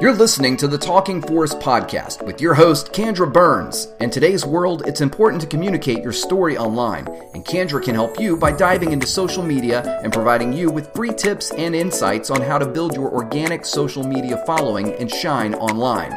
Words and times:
You're 0.00 0.12
listening 0.12 0.56
to 0.56 0.66
the 0.66 0.76
Talking 0.76 1.22
Forest 1.22 1.60
podcast 1.60 2.26
with 2.26 2.40
your 2.40 2.52
host, 2.52 2.92
Kendra 2.92 3.32
Burns. 3.32 3.86
In 4.00 4.10
today's 4.10 4.44
world, 4.44 4.82
it's 4.86 5.00
important 5.00 5.40
to 5.42 5.46
communicate 5.46 6.02
your 6.02 6.12
story 6.12 6.58
online, 6.58 7.06
and 7.32 7.44
Kendra 7.44 7.80
can 7.80 7.94
help 7.94 8.18
you 8.18 8.36
by 8.36 8.50
diving 8.50 8.90
into 8.90 9.06
social 9.06 9.44
media 9.44 10.00
and 10.02 10.12
providing 10.12 10.52
you 10.52 10.68
with 10.68 10.92
free 10.94 11.14
tips 11.14 11.52
and 11.52 11.76
insights 11.76 12.28
on 12.28 12.42
how 12.42 12.58
to 12.58 12.66
build 12.66 12.96
your 12.96 13.08
organic 13.14 13.64
social 13.64 14.02
media 14.02 14.42
following 14.44 14.92
and 14.94 15.08
shine 15.08 15.54
online. 15.54 16.12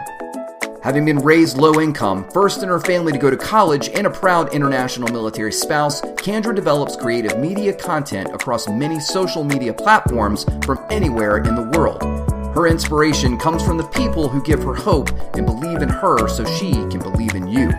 Having 0.82 1.06
been 1.06 1.20
raised 1.20 1.60
low 1.60 1.80
income, 1.80 2.28
first 2.32 2.64
in 2.64 2.70
her 2.70 2.80
family 2.80 3.12
to 3.12 3.20
go 3.20 3.30
to 3.30 3.38
college, 3.38 3.90
and 3.90 4.08
a 4.08 4.12
proud 4.12 4.54
international 4.56 5.14
military 5.14 5.54
spouse, 5.54 6.02
Kendra 6.02 6.56
develops 6.56 6.96
creative 6.96 7.38
media 7.38 7.74
content 7.74 8.34
across 8.34 8.68
many 8.68 9.00
social 9.00 9.44
media 9.44 9.74
platforms 9.74 10.46
from 10.66 10.84
anywhere 10.90 11.38
in 11.38 11.54
the 11.54 11.78
world. 11.78 12.17
Her 12.58 12.66
inspiration 12.66 13.38
comes 13.38 13.62
from 13.62 13.78
the 13.78 13.84
people 13.84 14.28
who 14.28 14.42
give 14.42 14.64
her 14.64 14.74
hope 14.74 15.12
and 15.36 15.46
believe 15.46 15.84
in 15.84 15.90
her 15.90 16.28
so 16.28 16.44
she 16.44 16.72
can 16.72 16.98
believe 16.98 17.36
in 17.36 17.48
you. 17.48 17.70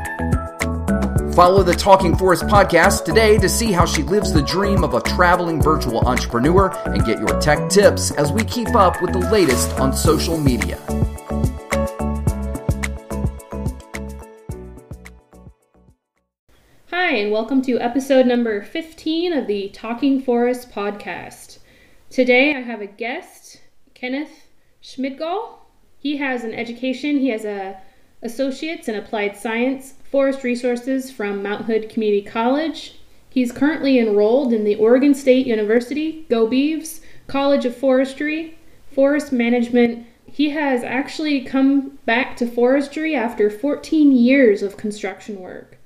Follow 1.32 1.64
the 1.64 1.74
Talking 1.76 2.16
Forest 2.16 2.44
podcast 2.44 3.04
today 3.04 3.38
to 3.38 3.48
see 3.48 3.72
how 3.72 3.84
she 3.84 4.04
lives 4.04 4.32
the 4.32 4.40
dream 4.40 4.84
of 4.84 4.94
a 4.94 5.00
traveling 5.00 5.60
virtual 5.60 6.06
entrepreneur 6.06 6.68
and 6.84 7.04
get 7.04 7.18
your 7.18 7.40
tech 7.40 7.68
tips 7.68 8.12
as 8.12 8.30
we 8.30 8.44
keep 8.44 8.72
up 8.76 9.02
with 9.02 9.12
the 9.12 9.18
latest 9.32 9.76
on 9.80 9.92
social 9.92 10.38
media. 10.38 10.78
Hi, 16.90 17.16
and 17.16 17.32
welcome 17.32 17.62
to 17.62 17.80
episode 17.80 18.26
number 18.26 18.62
15 18.62 19.32
of 19.32 19.48
the 19.48 19.70
Talking 19.70 20.22
Forest 20.22 20.70
podcast. 20.70 21.58
Today 22.10 22.54
I 22.54 22.60
have 22.60 22.80
a 22.80 22.86
guest, 22.86 23.60
Kenneth 23.94 24.47
Schmidgall. 24.88 25.58
He 25.98 26.16
has 26.16 26.44
an 26.44 26.54
education. 26.54 27.18
He 27.18 27.28
has 27.28 27.44
a 27.44 27.78
associate's 28.22 28.88
in 28.88 28.94
applied 28.94 29.36
science, 29.36 29.92
forest 30.10 30.42
resources 30.42 31.10
from 31.10 31.42
Mount 31.42 31.66
Hood 31.66 31.90
Community 31.90 32.22
College. 32.22 32.98
He's 33.28 33.52
currently 33.52 33.98
enrolled 33.98 34.50
in 34.50 34.64
the 34.64 34.76
Oregon 34.76 35.14
State 35.14 35.46
University 35.46 36.24
Go 36.30 36.48
Beavs 36.48 37.00
College 37.26 37.66
of 37.66 37.76
Forestry, 37.76 38.56
Forest 38.90 39.30
Management. 39.30 40.06
He 40.24 40.50
has 40.50 40.82
actually 40.82 41.42
come 41.42 41.98
back 42.06 42.38
to 42.38 42.46
forestry 42.46 43.14
after 43.14 43.50
14 43.50 44.12
years 44.12 44.62
of 44.62 44.78
construction 44.78 45.38
work. 45.38 45.76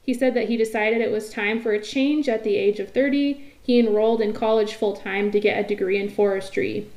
He 0.00 0.14
said 0.14 0.32
that 0.32 0.48
he 0.48 0.56
decided 0.56 1.02
it 1.02 1.12
was 1.12 1.28
time 1.28 1.60
for 1.60 1.72
a 1.72 1.82
change 1.82 2.26
at 2.26 2.42
the 2.42 2.56
age 2.56 2.80
of 2.80 2.90
30. 2.90 3.52
He 3.62 3.78
enrolled 3.78 4.22
in 4.22 4.32
college 4.32 4.72
full 4.72 4.96
time 4.96 5.30
to 5.32 5.40
get 5.40 5.62
a 5.62 5.68
degree 5.68 6.00
in 6.00 6.08
forestry. 6.08 6.88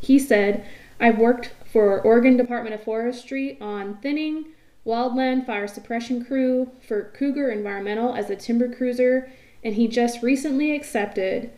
He 0.00 0.18
said, 0.18 0.64
I've 0.98 1.18
worked 1.18 1.52
for 1.64 2.00
Oregon 2.00 2.36
Department 2.36 2.74
of 2.74 2.82
Forestry 2.82 3.58
on 3.60 3.98
thinning, 3.98 4.46
wildland 4.86 5.44
fire 5.44 5.68
suppression 5.68 6.24
crew, 6.24 6.70
for 6.86 7.10
Cougar 7.14 7.50
Environmental 7.50 8.14
as 8.14 8.30
a 8.30 8.36
timber 8.36 8.72
cruiser, 8.72 9.30
and 9.62 9.74
he 9.74 9.88
just 9.88 10.22
recently 10.22 10.74
accepted 10.74 11.50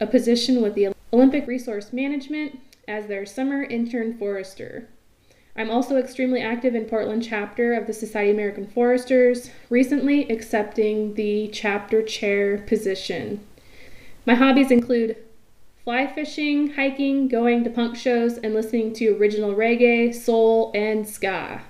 a 0.00 0.06
position 0.06 0.62
with 0.62 0.74
the 0.74 0.94
Olympic 1.12 1.46
Resource 1.46 1.92
Management 1.92 2.58
as 2.88 3.06
their 3.06 3.26
summer 3.26 3.62
intern 3.62 4.16
forester. 4.16 4.88
I'm 5.56 5.70
also 5.70 5.96
extremely 5.96 6.40
active 6.40 6.74
in 6.74 6.86
Portland 6.86 7.22
chapter 7.22 7.74
of 7.74 7.86
the 7.86 7.92
Society 7.92 8.30
of 8.30 8.36
American 8.36 8.66
Foresters, 8.66 9.50
recently 9.68 10.30
accepting 10.30 11.14
the 11.14 11.48
chapter 11.48 12.02
chair 12.02 12.58
position. 12.58 13.44
My 14.24 14.36
hobbies 14.36 14.70
include 14.70 15.16
fly 15.84 16.06
fishing, 16.06 16.72
hiking, 16.74 17.28
going 17.28 17.64
to 17.64 17.70
punk 17.70 17.96
shows, 17.96 18.38
and 18.38 18.54
listening 18.54 18.92
to 18.94 19.16
original 19.16 19.54
reggae, 19.54 20.14
soul, 20.14 20.70
and 20.74 21.08
ska. 21.08 21.62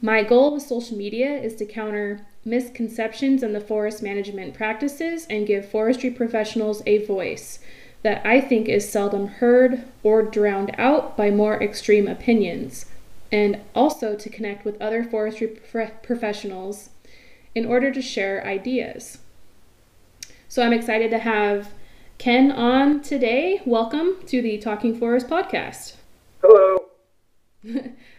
My 0.00 0.22
goal 0.22 0.54
with 0.54 0.62
social 0.62 0.96
media 0.96 1.30
is 1.30 1.56
to 1.56 1.64
counter 1.64 2.26
misconceptions 2.44 3.42
in 3.42 3.52
the 3.52 3.60
forest 3.60 4.02
management 4.02 4.54
practices 4.54 5.26
and 5.30 5.46
give 5.46 5.68
forestry 5.68 6.10
professionals 6.10 6.82
a 6.86 7.04
voice 7.06 7.58
that 8.02 8.24
I 8.24 8.40
think 8.40 8.68
is 8.68 8.88
seldom 8.88 9.26
heard 9.26 9.82
or 10.02 10.22
drowned 10.22 10.74
out 10.76 11.16
by 11.16 11.30
more 11.30 11.60
extreme 11.62 12.06
opinions, 12.06 12.84
and 13.32 13.60
also 13.74 14.14
to 14.14 14.28
connect 14.28 14.64
with 14.64 14.80
other 14.80 15.02
forestry 15.02 15.46
prof- 15.48 16.02
professionals 16.02 16.90
in 17.54 17.64
order 17.64 17.90
to 17.90 18.02
share 18.02 18.46
ideas. 18.46 19.18
So 20.48 20.62
I'm 20.62 20.72
excited 20.74 21.10
to 21.10 21.18
have 21.18 21.70
Ken 22.24 22.50
on 22.50 23.02
today. 23.02 23.60
Welcome 23.66 24.16
to 24.28 24.40
the 24.40 24.56
Talking 24.56 24.98
Forest 24.98 25.28
podcast. 25.28 25.96
Hello. 26.40 26.86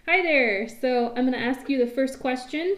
Hi 0.06 0.22
there. 0.22 0.70
So, 0.70 1.08
I'm 1.08 1.28
going 1.28 1.32
to 1.32 1.40
ask 1.40 1.68
you 1.70 1.84
the 1.84 1.90
first 1.90 2.20
question. 2.20 2.78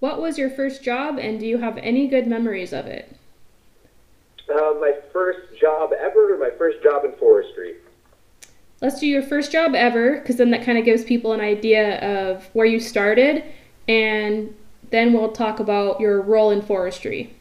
What 0.00 0.20
was 0.20 0.36
your 0.36 0.50
first 0.50 0.82
job, 0.84 1.16
and 1.18 1.40
do 1.40 1.46
you 1.46 1.56
have 1.56 1.78
any 1.78 2.08
good 2.08 2.26
memories 2.26 2.74
of 2.74 2.84
it? 2.84 3.16
Uh, 4.46 4.74
my 4.78 4.92
first 5.14 5.58
job 5.58 5.94
ever, 5.98 6.34
or 6.34 6.38
my 6.38 6.50
first 6.58 6.82
job 6.82 7.06
in 7.06 7.12
forestry? 7.12 7.76
Let's 8.82 9.00
do 9.00 9.06
your 9.06 9.22
first 9.22 9.50
job 9.50 9.74
ever, 9.74 10.18
because 10.18 10.36
then 10.36 10.50
that 10.50 10.62
kind 10.62 10.76
of 10.76 10.84
gives 10.84 11.04
people 11.04 11.32
an 11.32 11.40
idea 11.40 12.00
of 12.00 12.44
where 12.52 12.66
you 12.66 12.80
started, 12.80 13.44
and 13.88 14.54
then 14.90 15.14
we'll 15.14 15.32
talk 15.32 15.58
about 15.58 16.00
your 16.00 16.20
role 16.20 16.50
in 16.50 16.60
forestry. 16.60 17.34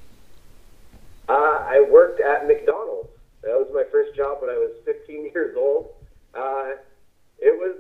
Uh, 1.27 1.33
I 1.33 1.85
worked 1.89 2.21
at 2.21 2.47
McDonald's. 2.47 2.72
That 3.43 3.59
was 3.59 3.67
my 3.73 3.83
first 3.91 4.15
job 4.15 4.37
when 4.41 4.49
I 4.49 4.57
was 4.57 4.71
15 4.85 5.31
years 5.35 5.55
old. 5.57 5.89
Uh, 6.33 6.71
it 7.39 7.55
was, 7.57 7.75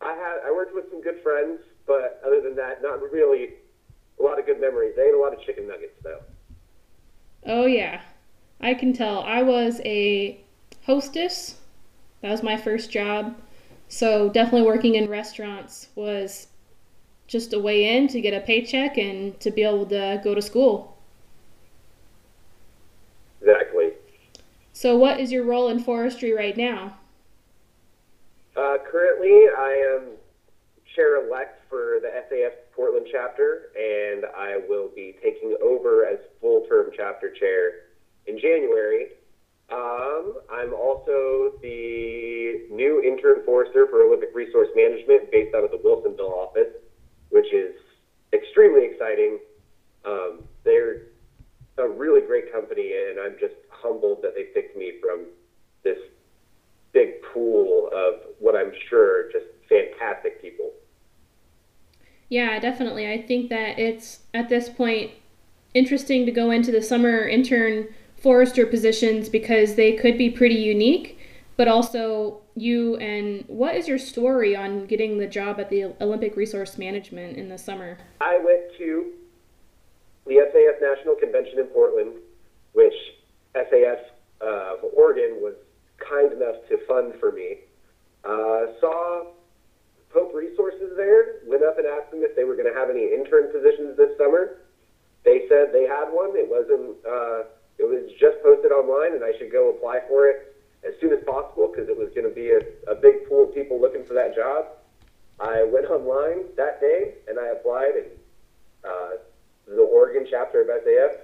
I 0.00 0.12
had, 0.12 0.38
I 0.46 0.52
worked 0.52 0.74
with 0.74 0.90
some 0.90 1.00
good 1.00 1.22
friends, 1.22 1.60
but 1.86 2.20
other 2.26 2.40
than 2.40 2.56
that, 2.56 2.82
not 2.82 3.00
really 3.00 3.54
a 4.18 4.22
lot 4.22 4.38
of 4.38 4.46
good 4.46 4.60
memories. 4.60 4.94
I 4.98 5.02
ate 5.02 5.14
a 5.14 5.18
lot 5.18 5.32
of 5.32 5.40
chicken 5.40 5.68
nuggets 5.68 5.98
though. 6.02 6.20
Oh 7.46 7.66
yeah, 7.66 8.00
I 8.60 8.74
can 8.74 8.92
tell. 8.92 9.20
I 9.20 9.42
was 9.42 9.80
a 9.84 10.40
hostess. 10.84 11.56
That 12.22 12.30
was 12.30 12.42
my 12.42 12.56
first 12.56 12.90
job. 12.90 13.36
So 13.88 14.28
definitely 14.28 14.66
working 14.66 14.96
in 14.96 15.08
restaurants 15.08 15.88
was 15.94 16.48
just 17.28 17.52
a 17.52 17.58
way 17.58 17.96
in 17.96 18.08
to 18.08 18.20
get 18.20 18.34
a 18.34 18.40
paycheck 18.40 18.98
and 18.98 19.38
to 19.40 19.50
be 19.50 19.62
able 19.62 19.86
to 19.86 20.20
go 20.24 20.34
to 20.34 20.42
school. 20.42 20.96
Exactly. 23.40 23.92
So, 24.86 24.94
what 24.94 25.18
is 25.18 25.32
your 25.32 25.42
role 25.42 25.66
in 25.66 25.80
forestry 25.80 26.32
right 26.32 26.56
now? 26.56 26.96
Uh, 28.56 28.76
currently, 28.88 29.48
I 29.58 29.96
am 29.96 30.12
chair 30.94 31.26
elect 31.26 31.62
for 31.68 31.98
the 32.00 32.06
SAF 32.06 32.52
Portland 32.72 33.08
chapter, 33.10 33.72
and 33.74 34.26
I 34.26 34.60
will 34.68 34.88
be 34.94 35.16
taking 35.20 35.56
over 35.60 36.06
as 36.06 36.20
full 36.40 36.66
term 36.68 36.90
chapter 36.96 37.32
chair 37.34 37.90
in 38.28 38.38
January. 38.38 39.08
Um, 39.72 40.34
I'm 40.52 40.72
also 40.72 41.58
the 41.62 42.68
new 42.70 43.02
intern 43.02 43.44
forester 43.44 43.88
for 43.90 44.04
Olympic 44.04 44.28
Resource 44.36 44.68
Management 44.76 45.32
based 45.32 45.52
out 45.52 45.64
of 45.64 45.72
the 45.72 45.78
Wilsonville 45.78 46.30
office, 46.30 46.72
which 47.30 47.52
is 47.52 47.74
extremely 48.32 48.84
exciting. 48.84 49.40
Um, 50.04 50.44
they're 50.62 51.06
a 51.78 51.88
really 51.88 52.20
great 52.20 52.52
company, 52.52 52.92
and 52.92 53.20
I'm 53.20 53.36
just 53.38 53.54
humbled 53.70 54.22
that 54.22 54.34
they 54.34 54.44
picked 54.44 54.76
me 54.76 54.94
from 55.00 55.26
this 55.82 55.98
big 56.92 57.22
pool 57.22 57.90
of 57.94 58.20
what 58.38 58.56
I'm 58.56 58.72
sure 58.88 59.30
just 59.30 59.46
fantastic 59.68 60.40
people. 60.40 60.72
Yeah, 62.28 62.58
definitely. 62.58 63.10
I 63.10 63.22
think 63.22 63.50
that 63.50 63.78
it's 63.78 64.20
at 64.34 64.48
this 64.48 64.68
point 64.68 65.12
interesting 65.74 66.26
to 66.26 66.32
go 66.32 66.50
into 66.50 66.72
the 66.72 66.82
summer 66.82 67.28
intern 67.28 67.88
forester 68.16 68.66
positions 68.66 69.28
because 69.28 69.74
they 69.74 69.92
could 69.92 70.16
be 70.16 70.30
pretty 70.30 70.54
unique, 70.54 71.18
but 71.56 71.68
also 71.68 72.40
you 72.54 72.96
and 72.96 73.44
what 73.46 73.76
is 73.76 73.86
your 73.86 73.98
story 73.98 74.56
on 74.56 74.86
getting 74.86 75.18
the 75.18 75.26
job 75.26 75.60
at 75.60 75.68
the 75.68 75.84
Olympic 76.00 76.34
Resource 76.36 76.78
Management 76.78 77.36
in 77.36 77.48
the 77.48 77.58
summer? 77.58 77.98
I 78.20 78.38
went 78.38 78.76
to 78.78 79.12
the 80.26 80.34
SAF 80.34 80.80
National 80.80 81.14
Convention 81.14 81.58
in 81.58 81.66
Portland, 81.66 82.14
which 82.72 82.94
SAF 83.54 83.98
uh, 84.40 84.74
Oregon 84.94 85.38
was 85.40 85.54
kind 85.98 86.32
enough 86.32 86.56
to 86.68 86.78
fund 86.86 87.14
for 87.20 87.32
me. 87.32 87.58
Uh, 88.24 88.74
saw 88.80 89.32
Pope 90.10 90.34
Resources 90.34 90.92
there, 90.96 91.40
went 91.46 91.62
up 91.62 91.78
and 91.78 91.86
asked 91.86 92.10
them 92.10 92.20
if 92.22 92.34
they 92.36 92.44
were 92.44 92.56
going 92.56 92.72
to 92.72 92.78
have 92.78 92.90
any 92.90 93.04
intern 93.12 93.52
positions 93.52 93.96
this 93.96 94.16
summer. 94.18 94.58
They 95.24 95.46
said 95.48 95.72
they 95.72 95.86
had 95.86 96.10
one. 96.10 96.36
It 96.36 96.48
wasn't. 96.48 96.96
Uh, 97.06 97.50
it 97.78 97.84
was 97.84 98.10
just 98.18 98.40
posted 98.42 98.72
online, 98.72 99.14
and 99.14 99.22
I 99.22 99.36
should 99.38 99.52
go 99.52 99.70
apply 99.70 100.00
for 100.08 100.26
it 100.28 100.56
as 100.86 100.94
soon 101.00 101.12
as 101.12 101.22
possible 101.24 101.68
because 101.68 101.88
it 101.88 101.96
was 101.96 102.08
going 102.14 102.28
to 102.28 102.34
be 102.34 102.50
a, 102.50 102.62
a 102.90 102.94
big 102.94 103.28
pool 103.28 103.44
of 103.48 103.54
people 103.54 103.80
looking 103.80 104.04
for 104.06 104.14
that 104.14 104.34
job. 104.34 104.66
I 105.38 105.64
went 105.64 105.86
online 105.86 106.48
that 106.56 106.80
day 106.80 107.14
and 107.28 107.38
I 107.38 107.48
applied, 107.48 107.92
and 107.96 108.10
uh, 108.84 109.10
the 109.66 109.82
Oregon 109.82 110.26
chapter 110.28 110.62
of 110.62 110.68
SAF, 110.68 111.16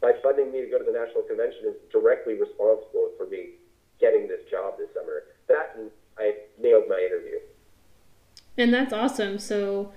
by 0.00 0.12
funding 0.22 0.52
me 0.52 0.62
to 0.62 0.70
go 0.70 0.78
to 0.78 0.84
the 0.84 0.92
national 0.92 1.22
convention, 1.22 1.60
is 1.66 1.74
directly 1.92 2.34
responsible 2.34 3.10
for 3.16 3.26
me 3.26 3.58
getting 4.00 4.28
this 4.28 4.40
job 4.50 4.78
this 4.78 4.88
summer. 4.94 5.24
That 5.48 5.76
I 6.18 6.34
nailed 6.60 6.84
my 6.88 6.98
interview. 6.98 7.38
And 8.56 8.72
that's 8.72 8.92
awesome. 8.92 9.38
So 9.38 9.92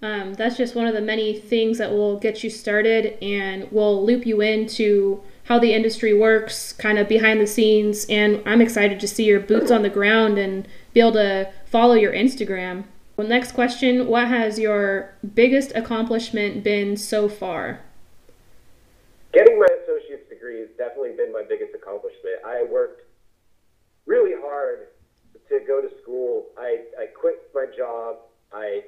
um, 0.00 0.34
that's 0.34 0.56
just 0.56 0.74
one 0.74 0.86
of 0.86 0.94
the 0.94 1.00
many 1.00 1.38
things 1.38 1.78
that 1.78 1.90
will 1.90 2.18
get 2.18 2.44
you 2.44 2.50
started 2.50 3.22
and 3.22 3.70
will 3.72 4.04
loop 4.04 4.26
you 4.26 4.40
into 4.40 5.22
how 5.44 5.58
the 5.58 5.72
industry 5.72 6.12
works, 6.12 6.72
kind 6.72 6.98
of 6.98 7.08
behind 7.08 7.40
the 7.40 7.46
scenes. 7.46 8.06
And 8.08 8.42
I'm 8.46 8.60
excited 8.60 9.00
to 9.00 9.08
see 9.08 9.24
your 9.24 9.40
boots 9.40 9.70
on 9.70 9.82
the 9.82 9.90
ground 9.90 10.38
and 10.38 10.68
be 10.92 11.00
able 11.00 11.12
to 11.12 11.50
follow 11.66 11.94
your 11.94 12.12
Instagram. 12.12 12.84
Well, 13.18 13.26
next 13.26 13.50
question 13.50 14.06
What 14.06 14.28
has 14.28 14.60
your 14.60 15.12
biggest 15.34 15.72
accomplishment 15.74 16.62
been 16.62 16.96
so 16.96 17.28
far? 17.28 17.80
Getting 19.32 19.58
my 19.58 19.66
associate's 19.82 20.28
degree 20.28 20.60
has 20.60 20.68
definitely 20.78 21.16
been 21.16 21.32
my 21.32 21.42
biggest 21.42 21.74
accomplishment. 21.74 22.38
I 22.46 22.62
worked 22.70 23.02
really 24.06 24.40
hard 24.40 24.94
to 25.48 25.58
go 25.66 25.82
to 25.82 25.88
school. 26.00 26.46
I, 26.56 26.84
I 26.96 27.06
quit 27.06 27.50
my 27.52 27.66
job. 27.76 28.18
I 28.52 28.82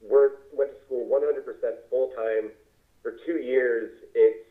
worked, 0.00 0.54
went 0.56 0.70
to 0.70 0.78
school 0.86 1.06
100% 1.12 1.44
full 1.90 2.12
time 2.16 2.52
for 3.02 3.18
two 3.26 3.42
years. 3.42 3.92
It's 4.14 4.48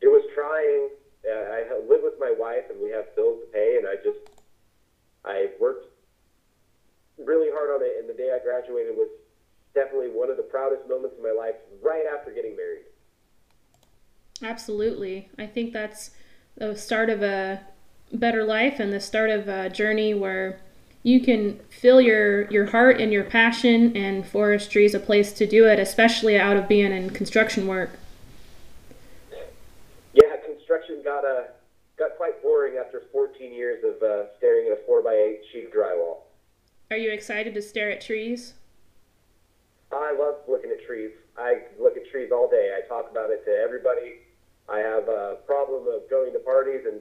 it 0.00 0.06
was 0.06 0.22
trying. 0.36 0.90
Uh, 1.26 1.50
I 1.50 1.80
live 1.90 2.02
with 2.04 2.14
my 2.20 2.32
wife, 2.38 2.70
and 2.70 2.80
we 2.80 2.90
have 2.90 3.06
bills 3.16 3.40
to 3.40 3.46
pay, 3.52 3.78
and 3.78 3.88
I 3.88 3.96
just 3.96 4.38
I 5.24 5.48
worked 5.58 5.86
really 7.18 7.48
hard 7.52 7.72
on 7.72 7.80
it. 7.80 7.96
And 8.00 8.08
the 8.08 8.16
day 8.16 8.32
I 8.32 8.42
graduated 8.42 8.96
was 8.96 9.08
definitely 9.74 10.12
one 10.12 10.30
of 10.30 10.36
the 10.36 10.44
proudest 10.44 10.88
moments 10.88 11.15
of 11.15 11.15
my 11.26 11.32
life. 11.32 11.56
Right 11.82 12.04
after 12.12 12.30
getting 12.30 12.56
married. 12.56 12.84
Absolutely, 14.42 15.30
I 15.38 15.46
think 15.46 15.72
that's 15.72 16.10
the 16.56 16.76
start 16.76 17.10
of 17.10 17.22
a 17.22 17.60
better 18.12 18.44
life 18.44 18.78
and 18.80 18.92
the 18.92 19.00
start 19.00 19.30
of 19.30 19.48
a 19.48 19.68
journey 19.68 20.14
where 20.14 20.60
you 21.02 21.20
can 21.20 21.58
fill 21.70 22.00
your 22.00 22.50
your 22.50 22.66
heart 22.66 23.00
and 23.00 23.12
your 23.12 23.24
passion 23.24 23.96
and 23.96 24.26
forestry 24.26 24.84
is 24.84 24.94
a 24.94 25.00
place 25.00 25.32
to 25.32 25.46
do 25.46 25.66
it 25.66 25.78
especially 25.78 26.38
out 26.38 26.56
of 26.56 26.68
being 26.68 26.92
in 26.92 27.10
construction 27.10 27.66
work 27.66 27.90
yeah 30.14 30.36
construction 30.44 31.02
got 31.04 31.24
uh, 31.24 31.42
got 31.98 32.16
quite 32.16 32.40
boring 32.42 32.76
after 32.76 33.02
14 33.12 33.52
years 33.52 33.82
of 33.84 34.02
uh, 34.02 34.24
staring 34.38 34.66
at 34.66 34.78
a 34.78 34.90
4x8 34.90 35.36
sheet 35.52 35.66
of 35.66 35.72
drywall 35.72 36.18
are 36.90 36.96
you 36.96 37.10
excited 37.10 37.54
to 37.54 37.62
stare 37.62 37.90
at 37.90 38.00
trees 38.00 38.54
i 39.92 40.14
love 40.18 40.36
trees 40.86 41.10
i 41.36 41.62
look 41.80 41.96
at 41.96 42.08
trees 42.10 42.30
all 42.32 42.48
day 42.48 42.72
i 42.76 42.86
talk 42.88 43.10
about 43.10 43.30
it 43.30 43.44
to 43.44 43.50
everybody 43.50 44.22
i 44.68 44.78
have 44.78 45.08
a 45.08 45.38
problem 45.46 45.86
of 45.88 46.08
going 46.08 46.32
to 46.32 46.38
parties 46.40 46.86
and 46.86 47.00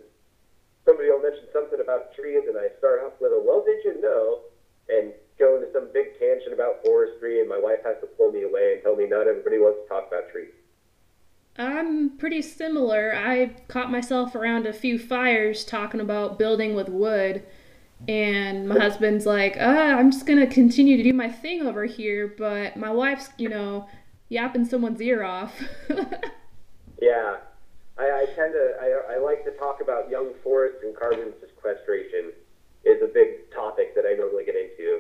somebody 0.86 1.10
will 1.10 1.22
mention 1.22 1.46
something 1.52 1.80
about 1.82 2.16
trees, 2.16 2.44
and 2.48 2.58
I 2.58 2.70
start 2.78 3.02
off 3.04 3.14
with 3.20 3.34
a, 3.34 3.42
well, 3.44 3.66
did 3.66 3.84
you 3.84 4.02
know? 4.02 4.40
And 4.88 5.14
go 5.40 5.58
into 5.58 5.68
some 5.74 5.90
big 5.92 6.18
tangent 6.20 6.54
about 6.54 6.86
forestry, 6.86 7.42
and 7.42 7.50
my 7.50 7.60
wife 7.60 7.80
has 7.84 7.98
to 8.02 8.08
pull 8.08 8.32
me 8.32 8.44
away 8.44 8.74
and 8.74 8.84
tell 8.84 8.96
me 8.96 9.08
not 9.10 9.28
everybody 9.28 9.58
wants 9.58 9.80
to 9.84 9.90
talk 9.90 10.08
about 10.08 10.30
trees. 10.32 10.54
I'm 11.58 12.18
pretty 12.18 12.42
similar. 12.44 13.16
I 13.16 13.56
caught 13.68 13.90
myself 13.90 14.36
around 14.36 14.68
a 14.68 14.74
few 14.74 15.00
fires 15.00 15.66
talking 15.66 16.02
about 16.02 16.38
building 16.38 16.76
with 16.76 16.88
wood, 16.88 17.44
and 18.08 18.68
my 18.68 18.80
husband's 18.80 19.26
like, 19.26 19.58
uh, 19.58 19.96
I'm 19.98 20.12
just 20.12 20.26
gonna 20.26 20.48
continue 20.48 20.98
to 20.98 21.04
do 21.04 21.14
my 21.14 21.30
thing 21.30 21.62
over 21.62 21.86
here, 21.86 22.34
but 22.38 22.78
my 22.78 22.92
wife's, 22.92 23.30
you 23.38 23.50
know, 23.50 23.88
yapping 24.30 24.66
someone's 24.66 25.02
ear 25.02 25.24
off. 25.24 25.54
yeah, 27.02 27.38
I, 27.98 28.04
I 28.04 28.26
tend 28.36 28.54
to 28.54 28.76
I, 28.82 29.16
I 29.16 29.18
like 29.20 29.44
to 29.46 29.52
talk 29.52 29.82
about 29.82 30.10
young 30.10 30.34
forests 30.44 30.80
and 30.84 30.96
carbon 30.96 31.34
sequestration 31.40 32.32
is 32.84 33.02
a 33.02 33.08
big 33.08 33.52
topic 33.52 33.96
that 33.96 34.06
I 34.08 34.14
normally 34.14 34.46
get 34.46 34.56
into. 34.56 35.00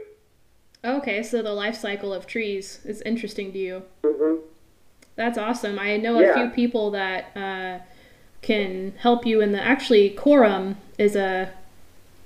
Okay, 0.83 1.23
so 1.23 1.41
the 1.41 1.53
life 1.53 1.75
cycle 1.75 2.13
of 2.13 2.27
trees 2.27 2.79
is 2.85 3.01
interesting 3.01 3.51
to 3.53 3.57
you. 3.57 3.83
Mm-hmm. 4.03 4.41
That's 5.15 5.37
awesome. 5.37 5.79
I 5.79 5.97
know 5.97 6.19
yeah. 6.19 6.31
a 6.31 6.33
few 6.33 6.49
people 6.49 6.91
that 6.91 7.35
uh, 7.35 7.79
can 8.41 8.93
help 8.97 9.25
you 9.25 9.41
in 9.41 9.51
the. 9.51 9.61
Actually, 9.61 10.11
CORRIM 10.11 10.77
is 10.97 11.15
a 11.15 11.51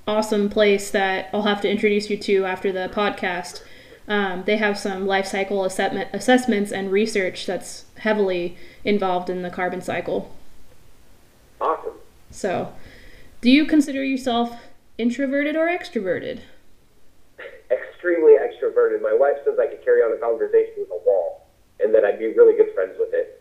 awesome 0.09 0.49
place 0.49 0.89
that 0.89 1.29
I'll 1.31 1.43
have 1.43 1.61
to 1.61 1.69
introduce 1.69 2.09
you 2.09 2.17
to 2.17 2.45
after 2.45 2.71
the 2.71 2.89
podcast. 2.91 3.61
Um, 4.07 4.43
they 4.45 4.57
have 4.57 4.77
some 4.77 5.05
life 5.05 5.27
cycle 5.27 5.63
assessment, 5.63 6.09
assessments 6.13 6.71
and 6.71 6.91
research 6.91 7.45
that's 7.45 7.85
heavily 7.99 8.57
involved 8.83 9.29
in 9.29 9.43
the 9.43 9.51
carbon 9.51 9.81
cycle. 9.81 10.35
Awesome. 11.61 11.93
So, 12.31 12.73
do 13.41 13.51
you 13.51 13.65
consider 13.65 14.03
yourself 14.03 14.59
introverted 14.97 15.55
or 15.55 15.67
extroverted? 15.67 16.39
Extremely 17.69 18.33
extroverted. 18.33 19.03
My 19.03 19.13
wife 19.13 19.37
says 19.45 19.59
I 19.59 19.67
could 19.67 19.85
carry 19.85 20.01
on 20.01 20.11
a 20.11 20.17
conversation 20.17 20.73
with 20.77 20.89
a 20.89 21.05
wall 21.05 21.45
and 21.79 21.93
that 21.93 22.03
I'd 22.03 22.17
be 22.17 22.33
really 22.33 22.57
good 22.57 22.73
friends 22.73 22.95
with 22.97 23.13
it. 23.13 23.38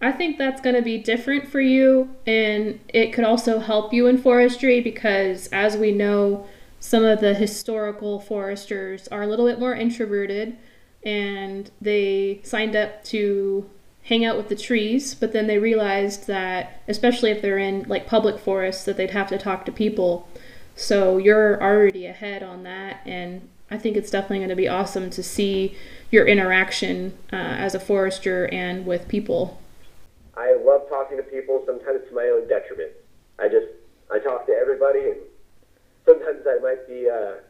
I 0.00 0.12
think 0.12 0.36
that's 0.36 0.60
going 0.60 0.76
to 0.76 0.82
be 0.82 0.98
different 0.98 1.48
for 1.48 1.60
you, 1.60 2.14
and 2.26 2.80
it 2.88 3.12
could 3.12 3.24
also 3.24 3.60
help 3.60 3.94
you 3.94 4.06
in 4.06 4.18
forestry 4.18 4.80
because, 4.80 5.48
as 5.48 5.76
we 5.76 5.90
know, 5.90 6.46
some 6.80 7.04
of 7.04 7.20
the 7.20 7.34
historical 7.34 8.20
foresters 8.20 9.08
are 9.08 9.22
a 9.22 9.26
little 9.26 9.46
bit 9.46 9.58
more 9.58 9.74
introverted 9.74 10.56
and 11.04 11.70
they 11.80 12.40
signed 12.42 12.76
up 12.76 13.02
to 13.04 13.68
hang 14.04 14.24
out 14.24 14.36
with 14.36 14.48
the 14.48 14.56
trees, 14.56 15.14
but 15.14 15.32
then 15.32 15.46
they 15.46 15.58
realized 15.58 16.26
that, 16.26 16.82
especially 16.86 17.30
if 17.30 17.40
they're 17.40 17.58
in 17.58 17.84
like 17.88 18.06
public 18.06 18.38
forests, 18.38 18.84
that 18.84 18.96
they'd 18.96 19.10
have 19.10 19.28
to 19.28 19.38
talk 19.38 19.64
to 19.64 19.72
people. 19.72 20.28
So 20.74 21.16
you're 21.16 21.60
already 21.62 22.06
ahead 22.06 22.42
on 22.42 22.62
that, 22.64 23.00
and 23.06 23.48
I 23.70 23.78
think 23.78 23.96
it's 23.96 24.10
definitely 24.10 24.38
going 24.38 24.50
to 24.50 24.56
be 24.56 24.68
awesome 24.68 25.10
to 25.10 25.22
see 25.22 25.76
your 26.10 26.26
interaction 26.26 27.16
uh, 27.32 27.36
as 27.36 27.74
a 27.74 27.80
forester 27.80 28.48
and 28.52 28.86
with 28.86 29.08
people. 29.08 29.60
I 30.36 30.56
love 30.64 30.88
talking 30.88 31.16
to 31.16 31.22
people, 31.22 31.62
sometimes 31.66 32.00
to 32.08 32.14
my 32.14 32.24
own 32.24 32.48
detriment. 32.48 32.92
I 33.38 33.48
just 33.48 33.66
I 34.10 34.18
talk 34.18 34.46
to 34.46 34.52
everybody, 34.52 35.00
and 35.00 35.20
sometimes 36.04 36.46
I 36.46 36.58
might 36.62 36.86
be 36.86 37.08
uh, 37.08 37.40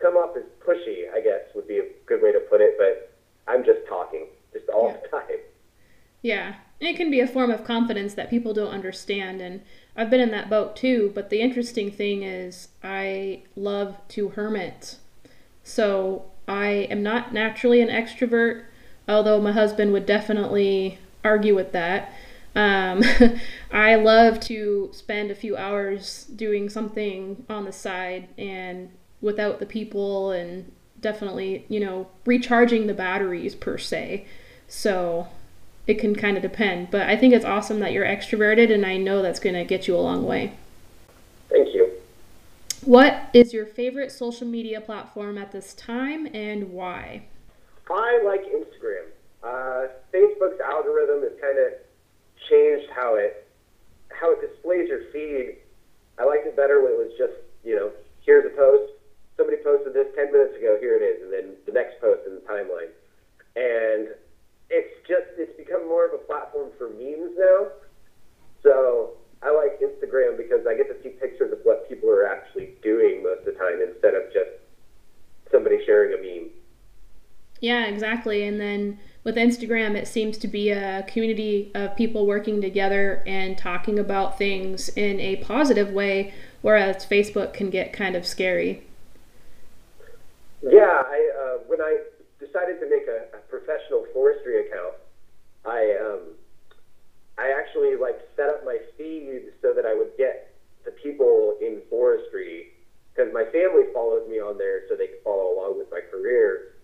come 0.00 0.14
off 0.14 0.36
as 0.36 0.44
pushy. 0.64 1.12
I 1.12 1.20
guess 1.20 1.42
would 1.54 1.68
be 1.68 1.78
a 1.78 1.88
good 2.06 2.22
way 2.22 2.32
to 2.32 2.40
put 2.40 2.60
it, 2.60 2.76
but 2.78 3.12
I'm 3.46 3.64
just 3.64 3.86
talking, 3.88 4.26
just 4.52 4.68
all 4.68 4.88
yeah. 4.88 4.96
the 5.02 5.08
time. 5.08 5.38
Yeah. 6.22 6.54
And 6.80 6.88
it 6.88 6.96
can 6.96 7.10
be 7.10 7.20
a 7.20 7.26
form 7.26 7.50
of 7.50 7.64
confidence 7.64 8.14
that 8.14 8.30
people 8.30 8.52
don't 8.52 8.72
understand. 8.72 9.40
And 9.40 9.62
I've 9.96 10.10
been 10.10 10.20
in 10.20 10.30
that 10.32 10.50
boat 10.50 10.76
too. 10.76 11.12
But 11.14 11.30
the 11.30 11.40
interesting 11.40 11.90
thing 11.90 12.22
is, 12.22 12.68
I 12.82 13.42
love 13.54 13.96
to 14.08 14.30
hermit. 14.30 14.96
So 15.62 16.26
I 16.48 16.66
am 16.90 17.02
not 17.02 17.32
naturally 17.32 17.80
an 17.80 17.88
extrovert, 17.88 18.64
although 19.08 19.40
my 19.40 19.52
husband 19.52 19.92
would 19.92 20.04
definitely 20.04 20.98
argue 21.26 21.54
with 21.54 21.72
that. 21.72 22.12
Um, 22.54 23.02
I 23.72 23.96
love 23.96 24.40
to 24.40 24.90
spend 24.92 25.30
a 25.30 25.34
few 25.34 25.56
hours 25.56 26.24
doing 26.24 26.68
something 26.70 27.44
on 27.50 27.64
the 27.64 27.72
side 27.72 28.28
and 28.38 28.90
without 29.20 29.58
the 29.58 29.66
people 29.66 30.30
and 30.30 30.72
definitely, 31.00 31.66
you 31.68 31.80
know, 31.80 32.08
recharging 32.24 32.86
the 32.86 32.94
batteries 32.94 33.54
per 33.54 33.76
se. 33.76 34.26
So 34.68 35.28
it 35.86 35.98
can 35.98 36.14
kind 36.14 36.36
of 36.36 36.42
depend. 36.42 36.90
But 36.90 37.02
I 37.02 37.16
think 37.16 37.34
it's 37.34 37.44
awesome 37.44 37.80
that 37.80 37.92
you're 37.92 38.06
extroverted, 38.06 38.72
and 38.72 38.84
I 38.84 38.96
know 38.96 39.22
that's 39.22 39.38
going 39.40 39.54
to 39.54 39.64
get 39.64 39.86
you 39.86 39.96
a 39.96 39.98
long 39.98 40.24
way. 40.24 40.54
Thank 41.48 41.74
you. 41.74 41.92
What 42.84 43.28
is 43.32 43.52
your 43.52 43.66
favorite 43.66 44.12
social 44.12 44.46
media 44.46 44.80
platform 44.80 45.38
at 45.38 45.52
this 45.52 45.74
time, 45.74 46.28
and 46.34 46.72
why? 46.72 47.24
I 47.88 48.22
like 48.24 48.44
Instagram. 48.44 49.06
Uh, 49.42 49.88
Facebook's 50.16 50.60
algorithm 50.64 51.20
has 51.22 51.36
kind 51.40 51.58
of 51.60 51.76
changed 52.48 52.88
how 52.96 53.16
it 53.16 53.44
how 54.08 54.32
it 54.32 54.40
displays 54.40 54.88
your 54.88 55.12
feed. 55.12 55.60
I 56.18 56.24
liked 56.24 56.46
it 56.46 56.56
better 56.56 56.80
when 56.80 56.92
it 56.92 56.98
was 56.98 57.12
just 57.18 57.36
you 57.64 57.76
know 57.76 57.92
here's 58.24 58.46
a 58.46 58.56
post. 58.56 58.92
Somebody 59.36 59.60
posted 59.62 59.92
this 59.92 60.08
ten 60.16 60.32
minutes 60.32 60.56
ago. 60.56 60.78
Here 60.80 60.96
it 60.96 61.04
is, 61.04 61.20
and 61.20 61.32
then 61.32 61.56
the 61.66 61.72
next 61.72 62.00
post 62.00 62.24
in 62.26 62.40
the 62.40 62.44
timeline. 62.48 62.88
And 63.56 64.16
it's 64.72 64.96
just 65.06 65.36
it's 65.36 65.52
become 65.60 65.86
more 65.86 66.08
of 66.08 66.14
a 66.14 66.22
platform 66.24 66.72
for 66.78 66.88
memes 66.88 67.36
now. 67.36 67.68
So 68.62 69.20
I 69.42 69.52
like 69.52 69.76
Instagram 69.84 70.40
because 70.40 70.64
I 70.66 70.74
get 70.74 70.88
to 70.88 70.96
see 71.02 71.10
pictures 71.20 71.52
of 71.52 71.60
what 71.64 71.88
people 71.88 72.08
are 72.08 72.26
actually 72.26 72.72
doing 72.82 73.22
most 73.22 73.44
of 73.44 73.52
the 73.52 73.58
time 73.60 73.84
instead 73.84 74.14
of 74.14 74.32
just 74.32 74.56
somebody 75.52 75.84
sharing 75.84 76.16
a 76.16 76.20
meme. 76.22 76.50
Yeah, 77.60 77.86
exactly. 77.86 78.46
And 78.46 78.60
then 78.60 78.98
with 79.26 79.34
Instagram, 79.34 79.96
it 79.96 80.06
seems 80.06 80.38
to 80.38 80.46
be 80.46 80.70
a 80.70 81.02
community 81.08 81.72
of 81.74 81.96
people 81.96 82.28
working 82.28 82.60
together 82.60 83.24
and 83.26 83.58
talking 83.58 83.98
about 83.98 84.38
things 84.38 84.88
in 84.90 85.18
a 85.18 85.34
positive 85.38 85.90
way, 85.90 86.32
whereas 86.62 87.04
Facebook 87.04 87.52
can 87.52 87.68
get 87.68 87.92
kind 87.92 88.14
of 88.14 88.24
scary. 88.24 88.86
Yeah, 90.62 91.02
I 91.04 91.30
uh, 91.42 91.58
when 91.66 91.80
I 91.80 91.98
decided 92.38 92.78
to 92.78 92.88
make 92.88 93.08
a, 93.08 93.36
a 93.36 93.40
professional 93.50 94.06
forestry 94.14 94.68
account, 94.68 94.94
I 95.64 95.98
um, 96.00 96.20
I 97.36 97.50
actually 97.50 97.96
like 97.96 98.20
set 98.36 98.48
up 98.48 98.64
my 98.64 98.78
feed 98.96 99.50
so 99.60 99.72
that 99.74 99.84
I 99.84 99.92
would 99.92 100.16
get 100.16 100.54
the 100.84 100.92
people 100.92 101.56
in 101.60 101.82
forestry 101.90 102.74
because 103.12 103.34
my 103.34 103.42
family 103.46 103.90
follows 103.92 104.28
me 104.30 104.38
on 104.38 104.56
there 104.56 104.82
so 104.88 104.94
they 104.94 105.08
can 105.08 105.18
follow 105.24 105.52
along 105.58 105.78
with 105.78 105.90
my 105.90 106.00
career 106.12 106.75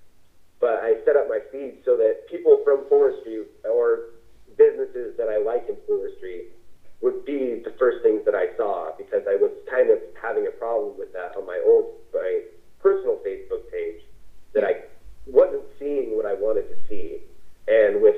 but 0.62 0.78
I 0.78 1.02
set 1.04 1.16
up 1.16 1.26
my 1.28 1.40
feed 1.50 1.82
so 1.84 1.96
that 1.96 2.30
people 2.30 2.62
from 2.62 2.86
forestry 2.88 3.42
or 3.66 4.14
businesses 4.56 5.18
that 5.18 5.26
I 5.26 5.42
like 5.42 5.66
in 5.68 5.74
forestry 5.88 6.54
would 7.02 7.26
be 7.26 7.60
the 7.64 7.74
first 7.80 7.98
things 8.04 8.24
that 8.24 8.36
I 8.36 8.56
saw 8.56 8.94
because 8.96 9.26
I 9.26 9.34
was 9.34 9.50
kind 9.68 9.90
of 9.90 9.98
having 10.14 10.46
a 10.46 10.54
problem 10.54 10.96
with 10.96 11.12
that 11.14 11.34
on 11.36 11.44
my 11.46 11.60
old, 11.66 11.98
my 12.14 12.42
personal 12.78 13.18
Facebook 13.26 13.66
page 13.72 14.06
that 14.54 14.62
I 14.62 14.86
wasn't 15.26 15.64
seeing 15.80 16.14
what 16.16 16.26
I 16.26 16.34
wanted 16.34 16.70
to 16.70 16.76
see. 16.88 17.18
And 17.66 18.00
with 18.00 18.14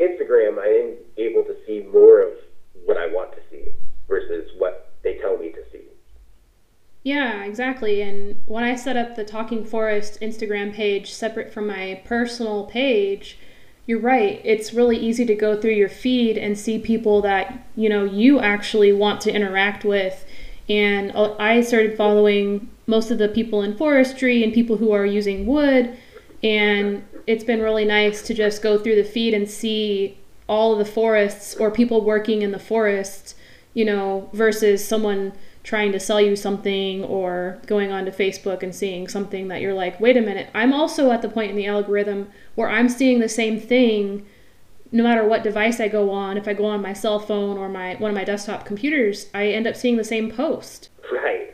Instagram, 0.00 0.58
I 0.58 0.90
am 0.90 0.96
able 1.16 1.44
to 1.44 1.54
see 1.66 1.86
more 1.86 2.20
of 2.20 2.34
what 2.84 2.96
I 2.96 3.06
want 3.06 3.30
to 3.38 3.40
see 3.48 3.70
versus 4.08 4.50
what 4.58 4.90
they 5.04 5.18
tell 5.22 5.38
me 5.38 5.52
to 5.52 5.62
see 5.70 5.85
exactly. 7.44 8.02
And 8.02 8.42
when 8.46 8.64
I 8.64 8.74
set 8.74 8.96
up 8.96 9.14
the 9.14 9.22
Talking 9.22 9.64
Forest 9.64 10.18
Instagram 10.20 10.74
page 10.74 11.12
separate 11.12 11.52
from 11.52 11.68
my 11.68 12.02
personal 12.04 12.64
page, 12.64 13.38
you're 13.86 14.00
right. 14.00 14.40
It's 14.42 14.72
really 14.74 14.96
easy 14.96 15.24
to 15.24 15.34
go 15.36 15.56
through 15.60 15.74
your 15.74 15.88
feed 15.88 16.36
and 16.36 16.58
see 16.58 16.80
people 16.80 17.22
that, 17.22 17.64
you 17.76 17.88
know, 17.88 18.02
you 18.02 18.40
actually 18.40 18.92
want 18.92 19.20
to 19.20 19.32
interact 19.32 19.84
with. 19.84 20.24
And 20.68 21.12
uh, 21.14 21.36
I 21.38 21.60
started 21.60 21.96
following 21.96 22.68
most 22.88 23.12
of 23.12 23.18
the 23.18 23.28
people 23.28 23.62
in 23.62 23.76
forestry 23.76 24.42
and 24.42 24.52
people 24.52 24.78
who 24.78 24.90
are 24.90 25.06
using 25.06 25.46
wood. 25.46 25.96
And 26.42 27.06
it's 27.28 27.44
been 27.44 27.62
really 27.62 27.84
nice 27.84 28.20
to 28.22 28.34
just 28.34 28.62
go 28.62 28.80
through 28.80 28.96
the 28.96 29.04
feed 29.04 29.32
and 29.32 29.48
see 29.48 30.18
all 30.48 30.72
of 30.72 30.80
the 30.80 30.92
forests 30.92 31.54
or 31.54 31.70
people 31.70 32.04
working 32.04 32.42
in 32.42 32.50
the 32.50 32.58
forests, 32.58 33.36
you 33.74 33.84
know, 33.84 34.28
versus 34.32 34.84
someone 34.84 35.34
trying 35.66 35.90
to 35.90 35.98
sell 35.98 36.20
you 36.20 36.36
something 36.36 37.02
or 37.02 37.58
going 37.66 37.90
onto 37.90 38.12
Facebook 38.12 38.62
and 38.62 38.72
seeing 38.72 39.08
something 39.08 39.48
that 39.48 39.60
you're 39.60 39.74
like, 39.74 39.98
wait 39.98 40.16
a 40.16 40.20
minute, 40.20 40.48
I'm 40.54 40.72
also 40.72 41.10
at 41.10 41.22
the 41.22 41.28
point 41.28 41.50
in 41.50 41.56
the 41.56 41.66
algorithm 41.66 42.30
where 42.54 42.70
I'm 42.70 42.88
seeing 42.88 43.18
the 43.18 43.28
same 43.28 43.60
thing 43.60 44.24
no 44.92 45.02
matter 45.02 45.26
what 45.26 45.42
device 45.42 45.80
I 45.80 45.88
go 45.88 46.12
on. 46.12 46.36
If 46.36 46.46
I 46.46 46.54
go 46.54 46.66
on 46.66 46.80
my 46.80 46.92
cell 46.92 47.18
phone 47.18 47.58
or 47.58 47.68
my 47.68 47.96
one 47.96 48.12
of 48.12 48.14
my 48.14 48.22
desktop 48.22 48.64
computers, 48.64 49.26
I 49.34 49.48
end 49.48 49.66
up 49.66 49.74
seeing 49.74 49.96
the 49.96 50.04
same 50.04 50.30
post. 50.30 50.88
Right. 51.12 51.52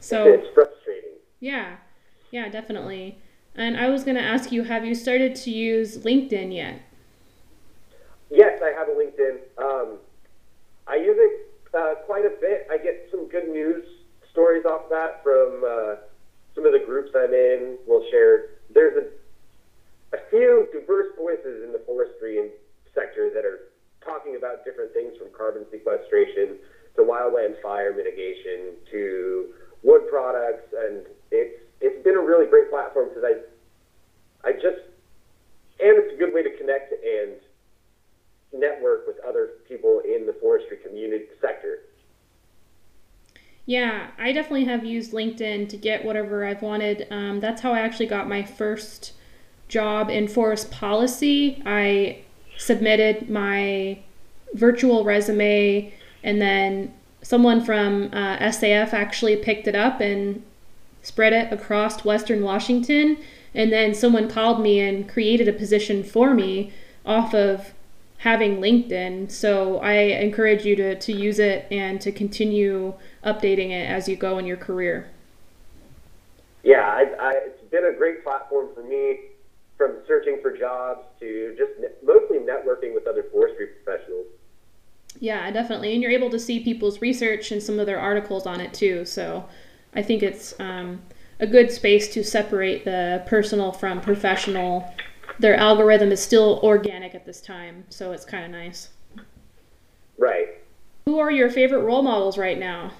So 0.00 0.32
it's 0.32 0.48
frustrating. 0.54 1.18
Yeah. 1.38 1.76
Yeah, 2.30 2.48
definitely. 2.48 3.18
And 3.54 3.76
I 3.76 3.90
was 3.90 4.04
going 4.04 4.16
to 4.16 4.22
ask 4.22 4.52
you, 4.52 4.64
have 4.64 4.86
you 4.86 4.94
started 4.94 5.34
to 5.36 5.50
use 5.50 5.98
LinkedIn 5.98 6.54
yet? 6.54 6.80
Yes, 8.30 8.62
I 8.64 8.70
have 8.70 8.88
a 8.88 8.92
LinkedIn. 8.92 9.36
Um, 9.58 9.98
I 10.86 10.96
use 10.96 11.16
it 11.18 11.43
uh, 11.74 11.94
quite 12.06 12.24
a 12.24 12.32
bit. 12.40 12.66
I 12.70 12.78
get 12.78 13.08
some 13.10 13.28
good 13.28 13.48
news 13.48 13.84
stories 14.30 14.64
off 14.64 14.88
that 14.90 15.22
from 15.22 15.62
uh, 15.64 15.94
some 16.54 16.66
of 16.66 16.72
the 16.72 16.82
groups 16.84 17.10
I'm 17.14 17.32
in. 17.32 17.78
We'll 17.86 18.04
share. 18.10 18.58
There's 18.72 18.96
a, 18.96 20.16
a 20.16 20.20
few 20.30 20.68
diverse 20.72 21.14
voices 21.16 21.62
in 21.64 21.72
the 21.72 21.82
forestry 21.86 22.38
and 22.38 22.50
sector 22.94 23.30
that 23.34 23.44
are 23.44 23.70
talking 24.04 24.36
about 24.36 24.64
different 24.64 24.92
things 24.92 25.14
from 25.18 25.28
carbon 25.36 25.64
sequestration 25.70 26.58
to 26.96 27.02
wildland 27.02 27.60
fire 27.62 27.92
mitigation 27.94 28.74
to 28.90 29.46
wood 29.82 30.02
products, 30.08 30.66
and 30.76 31.06
it's 31.30 31.58
it's 31.80 32.02
been 32.04 32.16
a 32.16 32.20
really 32.20 32.46
great 32.46 32.70
platform 32.70 33.08
because 33.08 33.24
I 33.24 34.48
I 34.48 34.52
just 34.52 34.82
and 35.80 35.98
it's 35.98 36.14
a 36.14 36.16
good 36.16 36.32
way 36.32 36.42
to 36.42 36.50
connect 36.56 36.92
and 36.92 37.34
network 38.54 39.06
with 39.06 39.16
other 39.26 39.50
people 39.68 40.00
in 40.04 40.26
the 40.26 40.32
forestry 40.40 40.78
community 40.78 41.26
sector. 41.40 41.80
Yeah, 43.66 44.08
I 44.18 44.32
definitely 44.32 44.66
have 44.66 44.84
used 44.84 45.12
LinkedIn 45.12 45.68
to 45.70 45.76
get 45.76 46.04
whatever 46.04 46.44
I've 46.44 46.62
wanted. 46.62 47.06
Um, 47.10 47.40
that's 47.40 47.62
how 47.62 47.72
I 47.72 47.80
actually 47.80 48.06
got 48.06 48.28
my 48.28 48.42
first 48.42 49.12
job 49.68 50.10
in 50.10 50.28
forest 50.28 50.70
policy. 50.70 51.62
I 51.64 52.20
submitted 52.58 53.30
my 53.30 53.98
virtual 54.52 55.04
resume, 55.04 55.92
and 56.22 56.40
then 56.40 56.94
someone 57.22 57.64
from 57.64 58.10
uh, 58.12 58.38
SAF 58.38 58.92
actually 58.92 59.36
picked 59.36 59.66
it 59.66 59.74
up 59.74 60.00
and 60.00 60.42
spread 61.02 61.32
it 61.32 61.52
across 61.52 62.04
Western 62.04 62.42
Washington. 62.42 63.18
And 63.54 63.72
then 63.72 63.94
someone 63.94 64.28
called 64.28 64.60
me 64.60 64.80
and 64.80 65.08
created 65.08 65.48
a 65.48 65.52
position 65.52 66.02
for 66.02 66.34
me 66.34 66.72
off 67.06 67.34
of 67.34 67.73
having 68.24 68.56
LinkedIn. 68.56 69.30
So 69.30 69.76
I 69.80 69.92
encourage 69.92 70.64
you 70.64 70.74
to, 70.76 70.98
to 70.98 71.12
use 71.12 71.38
it 71.38 71.66
and 71.70 72.00
to 72.00 72.10
continue 72.10 72.94
updating 73.22 73.68
it 73.68 73.86
as 73.86 74.08
you 74.08 74.16
go 74.16 74.38
in 74.38 74.46
your 74.46 74.56
career. 74.56 75.10
Yeah, 76.62 76.80
I, 76.80 77.02
I, 77.20 77.32
it's 77.44 77.62
been 77.70 77.84
a 77.84 77.92
great 77.92 78.24
platform 78.24 78.68
for 78.74 78.82
me 78.82 79.18
from 79.76 79.96
searching 80.08 80.38
for 80.40 80.56
jobs 80.56 81.04
to 81.20 81.54
just 81.58 81.72
ne- 81.78 81.88
mostly 82.02 82.38
networking 82.38 82.94
with 82.94 83.06
other 83.06 83.24
forestry 83.30 83.66
professionals. 83.66 84.24
Yeah, 85.20 85.50
definitely. 85.50 85.92
And 85.92 86.02
you're 86.02 86.10
able 86.10 86.30
to 86.30 86.38
see 86.38 86.60
people's 86.60 87.02
research 87.02 87.52
and 87.52 87.62
some 87.62 87.78
of 87.78 87.84
their 87.84 88.00
articles 88.00 88.46
on 88.46 88.58
it 88.58 88.72
too. 88.72 89.04
So 89.04 89.46
I 89.94 90.00
think 90.00 90.22
it's 90.22 90.58
um, 90.58 91.02
a 91.40 91.46
good 91.46 91.70
space 91.70 92.08
to 92.14 92.24
separate 92.24 92.86
the 92.86 93.22
personal 93.26 93.70
from 93.70 94.00
professional 94.00 94.94
their 95.38 95.54
algorithm 95.54 96.12
is 96.12 96.22
still 96.22 96.60
organic 96.62 97.14
at 97.14 97.26
this 97.26 97.40
time, 97.40 97.84
so 97.88 98.12
it's 98.12 98.24
kind 98.24 98.44
of 98.44 98.50
nice. 98.50 98.90
Right. 100.18 100.58
Who 101.06 101.18
are 101.18 101.30
your 101.30 101.50
favorite 101.50 101.80
role 101.80 102.02
models 102.02 102.38
right 102.38 102.58
now? 102.58 102.92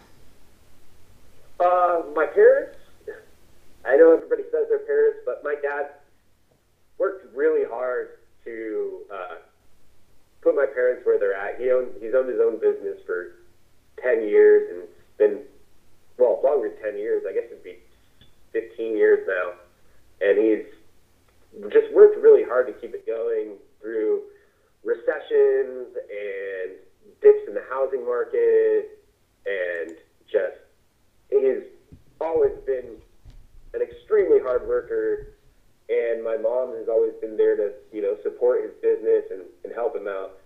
Uh, 1.60 2.02
my 2.14 2.26
parents. 2.26 2.78
I 3.86 3.96
know 3.96 4.14
everybody 4.14 4.42
says 4.50 4.68
their 4.68 4.78
parents, 4.80 5.20
but 5.24 5.42
my 5.44 5.54
dad 5.62 5.90
worked 6.98 7.34
really 7.34 7.68
hard 7.68 8.18
to 8.44 9.00
uh, 9.12 9.36
put 10.42 10.56
my 10.56 10.66
parents 10.66 11.04
where 11.04 11.18
they're 11.18 11.34
at. 11.34 11.60
He 11.60 11.70
owned 11.70 11.88
he's 12.00 12.14
owned 12.14 12.28
his 12.28 12.40
own 12.40 12.58
business 12.60 12.98
for 13.06 13.36
ten 14.02 14.22
years 14.22 14.70
and 14.70 14.88
been 15.18 15.42
well 16.18 16.40
longer 16.42 16.70
than 16.70 16.82
ten 16.82 16.98
years. 16.98 17.24
I 17.28 17.32
guess 17.32 17.44
it'd 17.46 17.62
be 17.62 17.78
fifteen 18.52 18.96
years 18.96 19.26
now, 19.28 19.52
and 20.20 20.38
he's 20.38 20.74
just 21.70 21.92
worked 21.92 22.16
really 22.18 22.42
hard 22.42 22.66
to 22.66 22.73
keep 22.75 22.94
it 22.94 23.06
going 23.06 23.56
through 23.80 24.23
recessions 24.82 25.94
and 25.96 26.73
dips 27.23 27.42
in 27.49 27.54
the 27.54 27.64
housing 27.70 28.04
market 28.04 28.99
and 29.46 29.96
just 30.30 30.56
he's 31.30 31.64
always 32.20 32.52
been 32.66 32.96
an 33.75 33.82
extremely 33.82 34.40
hard 34.40 34.66
worker. 34.66 35.28
And 35.88 36.25
my 36.25 36.37
mom 36.37 36.75
has 36.76 36.88
always 36.88 37.12
been 37.20 37.37
there 37.37 37.56
to 37.56 37.73
you 37.92 38.02
know 38.02 38.16
support 38.23 38.62
his 38.62 38.73
business 38.82 39.25
and, 39.30 39.42
and 39.64 39.73
help 39.75 39.94
him 39.94 40.08
out. 40.08 40.40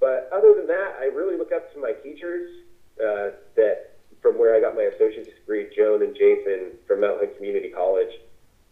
But 0.00 0.28
other 0.32 0.54
than 0.56 0.66
that 0.66 0.96
i 1.00 1.04
really 1.04 1.38
look 1.38 1.52
up 1.52 1.72
to 1.74 1.78
my 1.78 1.92
teachers 2.02 2.50
uh, 2.98 3.38
that 3.54 3.94
from 4.20 4.38
where 4.38 4.56
i 4.56 4.60
got 4.60 4.74
my 4.74 4.90
associate's 4.94 5.30
degree 5.38 5.68
joan 5.76 6.02
and 6.02 6.14
jason 6.14 6.72
from 6.86 7.02
mount 7.02 7.20
hood 7.20 7.36
community 7.36 7.70
college 7.70 8.10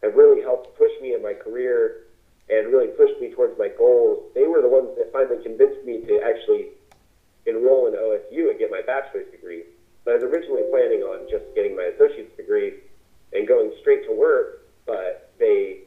have 0.03 0.15
really 0.15 0.43
helped 0.43 0.77
push 0.79 0.91
me 1.01 1.15
in 1.15 1.23
my 1.23 1.33
career 1.33 2.07
and 2.49 2.73
really 2.73 2.89
pushed 2.89 3.21
me 3.21 3.31
towards 3.31 3.59
my 3.59 3.69
goals. 3.69 4.25
They 4.35 4.47
were 4.47 4.61
the 4.61 4.69
ones 4.69 4.91
that 4.99 5.13
finally 5.13 5.43
convinced 5.43 5.85
me 5.85 6.03
to 6.03 6.21
actually 6.25 6.69
enroll 7.47 7.87
in 7.87 7.95
OSU 7.95 8.51
and 8.51 8.59
get 8.59 8.71
my 8.71 8.83
bachelor's 8.85 9.31
degree. 9.31 9.65
But 10.05 10.13
I 10.13 10.15
was 10.17 10.25
originally 10.25 10.65
planning 10.71 11.03
on 11.03 11.29
just 11.31 11.45
getting 11.55 11.77
my 11.77 11.93
associate's 11.95 12.37
degree 12.37 12.81
and 13.33 13.47
going 13.47 13.73
straight 13.81 14.05
to 14.07 14.13
work, 14.13 14.67
but 14.87 15.31
they 15.39 15.85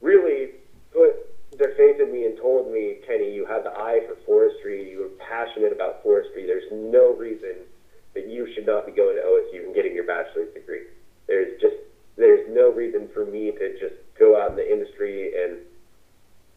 really 0.00 0.58
put 0.92 1.28
their 1.58 1.74
faith 1.76 2.00
in 2.00 2.10
me 2.10 2.24
and 2.24 2.36
told 2.38 2.72
me, 2.72 2.96
Kenny, 3.06 3.32
you 3.32 3.44
have 3.46 3.62
the 3.62 3.70
eye 3.70 4.00
for 4.08 4.16
forestry. 4.26 4.90
You 4.90 5.04
are 5.04 5.14
passionate 5.28 5.72
about 5.72 6.02
forestry. 6.02 6.46
There's 6.46 6.70
no 6.72 7.14
reason 7.14 7.66
that 8.14 8.28
you 8.28 8.48
should 8.54 8.66
not 8.66 8.86
be 8.86 8.92
going 8.92 9.16
to 9.16 9.22
OSU 9.22 9.66
and 9.66 9.74
getting 9.74 9.94
your 9.94 10.06
bachelor's 10.06 10.52
degree. 10.54 10.86
There's 11.28 11.60
just 11.60 11.76
there's 12.20 12.46
no 12.50 12.70
reason 12.70 13.08
for 13.12 13.24
me 13.24 13.50
to 13.50 13.78
just 13.80 13.94
go 14.18 14.40
out 14.40 14.50
in 14.50 14.56
the 14.56 14.70
industry 14.70 15.32
and, 15.42 15.56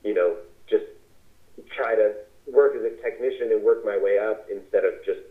you 0.03 0.13
know, 0.13 0.35
just 0.69 0.83
try 1.75 1.95
to 1.95 2.13
work 2.51 2.75
as 2.75 2.83
a 2.83 3.01
technician 3.01 3.51
and 3.51 3.63
work 3.63 3.85
my 3.85 3.97
way 3.97 4.19
up 4.19 4.45
instead 4.51 4.83
of 4.83 4.93
just 5.05 5.21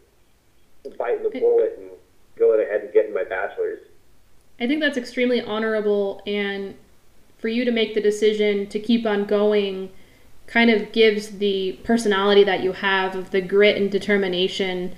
biting 0.99 1.23
the 1.23 1.39
bullet 1.39 1.79
and 1.79 1.91
going 2.37 2.61
ahead 2.67 2.81
and 2.81 2.93
getting 2.93 3.13
my 3.13 3.25
bachelor's. 3.25 3.81
I 4.59 4.67
think 4.67 4.81
that's 4.81 4.97
extremely 4.97 5.43
honorable, 5.43 6.23
and 6.27 6.77
for 7.39 7.42
you 7.53 7.65
to 7.65 7.71
make 7.71 7.95
the 7.95 8.01
decision 8.01 8.67
to 8.69 8.79
keep 8.79 9.07
on 9.07 9.25
going 9.25 9.91
kind 10.47 10.71
of 10.71 10.93
gives 10.93 11.39
the 11.39 11.73
personality 11.85 12.45
that 12.45 12.63
you 12.63 12.73
have 12.73 13.15
of 13.15 13.31
the 13.31 13.41
grit 13.41 13.77
and 13.77 13.91
determination 13.91 14.95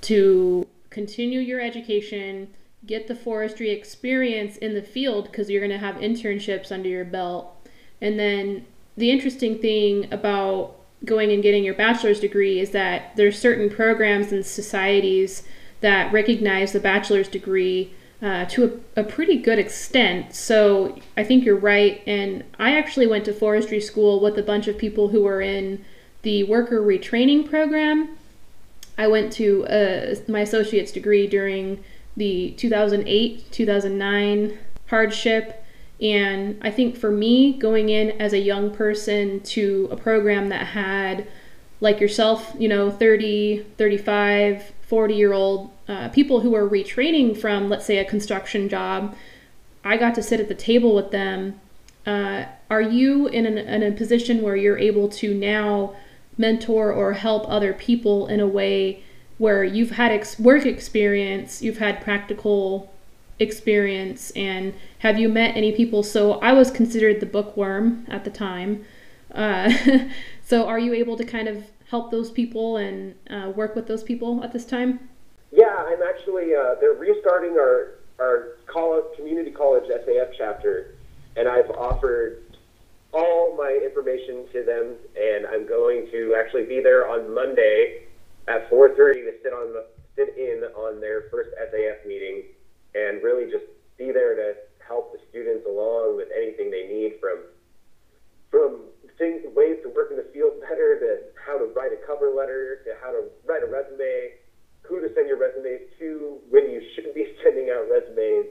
to 0.00 0.66
continue 0.90 1.40
your 1.40 1.60
education 1.60 2.48
get 2.86 3.08
the 3.08 3.14
forestry 3.14 3.70
experience 3.70 4.56
in 4.56 4.74
the 4.74 4.82
field 4.82 5.26
because 5.26 5.50
you're 5.50 5.60
going 5.60 5.70
to 5.70 5.78
have 5.78 5.96
internships 5.96 6.72
under 6.72 6.88
your 6.88 7.04
belt. 7.04 7.68
And 8.00 8.18
then 8.18 8.66
the 8.96 9.10
interesting 9.10 9.58
thing 9.58 10.12
about 10.12 10.76
going 11.04 11.30
and 11.30 11.42
getting 11.42 11.64
your 11.64 11.74
bachelor's 11.74 12.20
degree 12.20 12.60
is 12.60 12.70
that 12.70 13.14
there's 13.16 13.38
certain 13.38 13.70
programs 13.70 14.32
and 14.32 14.44
societies 14.44 15.42
that 15.80 16.12
recognize 16.12 16.72
the 16.72 16.80
bachelor's 16.80 17.28
degree 17.28 17.94
uh, 18.22 18.44
to 18.46 18.82
a, 18.96 19.00
a, 19.00 19.04
pretty 19.04 19.38
good 19.38 19.58
extent. 19.58 20.34
So 20.34 20.98
I 21.16 21.24
think 21.24 21.44
you're 21.44 21.56
right. 21.56 22.02
And 22.06 22.44
I 22.58 22.76
actually 22.76 23.06
went 23.06 23.24
to 23.24 23.32
forestry 23.32 23.80
school 23.80 24.20
with 24.20 24.38
a 24.38 24.42
bunch 24.42 24.68
of 24.68 24.76
people 24.76 25.08
who 25.08 25.22
were 25.22 25.40
in 25.40 25.84
the 26.22 26.44
worker 26.44 26.80
retraining 26.80 27.48
program. 27.48 28.18
I 28.98 29.06
went 29.08 29.32
to 29.34 29.66
uh, 29.66 30.14
my 30.28 30.40
associate's 30.40 30.92
degree 30.92 31.26
during 31.26 31.82
the 32.16 32.50
2008 32.58 33.50
2009 33.50 34.58
hardship. 34.88 35.64
And 36.00 36.58
I 36.62 36.70
think 36.70 36.96
for 36.96 37.10
me, 37.10 37.54
going 37.54 37.88
in 37.88 38.10
as 38.20 38.32
a 38.32 38.38
young 38.38 38.70
person 38.70 39.40
to 39.40 39.88
a 39.90 39.96
program 39.96 40.48
that 40.48 40.66
had 40.68 41.26
like 41.80 42.00
yourself, 42.00 42.54
you 42.58 42.68
know, 42.68 42.90
30, 42.90 43.64
35, 43.78 44.72
40 44.82 45.14
year 45.14 45.32
old 45.32 45.70
uh, 45.88 46.08
people 46.10 46.40
who 46.40 46.54
are 46.54 46.68
retraining 46.68 47.36
from, 47.36 47.68
let's 47.68 47.86
say, 47.86 47.98
a 47.98 48.04
construction 48.04 48.68
job. 48.68 49.16
I 49.84 49.96
got 49.96 50.14
to 50.16 50.22
sit 50.22 50.40
at 50.40 50.48
the 50.48 50.54
table 50.54 50.94
with 50.94 51.10
them. 51.10 51.60
Uh, 52.06 52.44
are 52.68 52.82
you 52.82 53.26
in, 53.28 53.46
an, 53.46 53.58
in 53.58 53.82
a 53.82 53.92
position 53.92 54.42
where 54.42 54.56
you're 54.56 54.78
able 54.78 55.08
to 55.08 55.34
now 55.34 55.94
mentor 56.36 56.92
or 56.92 57.14
help 57.14 57.48
other 57.48 57.72
people 57.72 58.26
in 58.26 58.40
a 58.40 58.46
way 58.46 59.02
where 59.38 59.64
you've 59.64 59.92
had 59.92 60.12
ex- 60.12 60.38
work 60.38 60.66
experience, 60.66 61.62
you've 61.62 61.78
had 61.78 62.02
practical 62.02 62.92
experience, 63.38 64.30
and 64.32 64.74
have 64.98 65.18
you 65.18 65.28
met 65.28 65.56
any 65.56 65.72
people? 65.72 66.02
So 66.02 66.32
I 66.40 66.52
was 66.52 66.70
considered 66.70 67.20
the 67.20 67.26
bookworm 67.26 68.04
at 68.08 68.24
the 68.24 68.30
time. 68.30 68.84
Uh, 69.34 69.72
so 70.50 70.66
are 70.66 70.80
you 70.80 70.92
able 70.94 71.16
to 71.16 71.22
kind 71.22 71.46
of 71.46 71.62
help 71.88 72.10
those 72.10 72.28
people 72.28 72.78
and 72.78 73.14
uh, 73.30 73.52
work 73.54 73.76
with 73.76 73.86
those 73.86 74.02
people 74.02 74.42
at 74.42 74.52
this 74.52 74.64
time? 74.64 75.08
Yeah, 75.52 75.76
I'm 75.78 76.02
actually. 76.02 76.56
Uh, 76.56 76.74
they're 76.80 76.94
restarting 76.94 77.52
our 77.52 78.00
our 78.18 78.56
college, 78.66 79.04
community 79.16 79.52
college 79.52 79.84
SAF 79.84 80.32
chapter, 80.36 80.96
and 81.36 81.46
I've 81.48 81.70
offered 81.70 82.42
all 83.12 83.56
my 83.56 83.78
information 83.82 84.46
to 84.52 84.64
them, 84.64 84.96
and 85.16 85.46
I'm 85.46 85.68
going 85.68 86.08
to 86.10 86.34
actually 86.36 86.64
be 86.64 86.80
there 86.82 87.08
on 87.08 87.32
Monday 87.32 88.06
at 88.48 88.68
4:30 88.68 88.96
to 88.96 89.32
sit 89.44 89.52
on 89.52 89.72
the, 89.72 89.86
sit 90.16 90.36
in 90.36 90.64
on 90.74 91.00
their 91.00 91.30
first 91.30 91.50
SAF 91.62 92.04
meeting, 92.08 92.42
and 92.96 93.22
really 93.22 93.48
just 93.52 93.66
be 93.96 94.10
there 94.10 94.34
to 94.34 94.54
help 94.84 95.12
the 95.12 95.20
students 95.30 95.64
along 95.64 96.16
with 96.16 96.26
anything 96.36 96.72
they 96.72 96.88
need 96.88 97.20
from 97.20 97.38
from 97.40 97.49
things, 99.20 99.44
ways 99.54 99.76
to 99.84 99.92
work 99.92 100.10
in 100.10 100.16
the 100.16 100.26
field 100.32 100.58
better, 100.64 100.98
to 100.98 101.10
how 101.46 101.60
to 101.60 101.68
write 101.76 101.92
a 101.92 102.00
cover 102.08 102.32
letter, 102.34 102.80
to 102.88 102.96
how 103.04 103.12
to 103.12 103.28
write 103.46 103.62
a 103.62 103.68
resume, 103.68 104.40
who 104.82 104.98
to 104.98 105.14
send 105.14 105.28
your 105.28 105.38
resumes 105.38 105.86
to, 106.00 106.40
when 106.48 106.72
you 106.72 106.82
shouldn't 106.96 107.14
be 107.14 107.28
sending 107.44 107.68
out 107.70 107.86
resumes, 107.92 108.48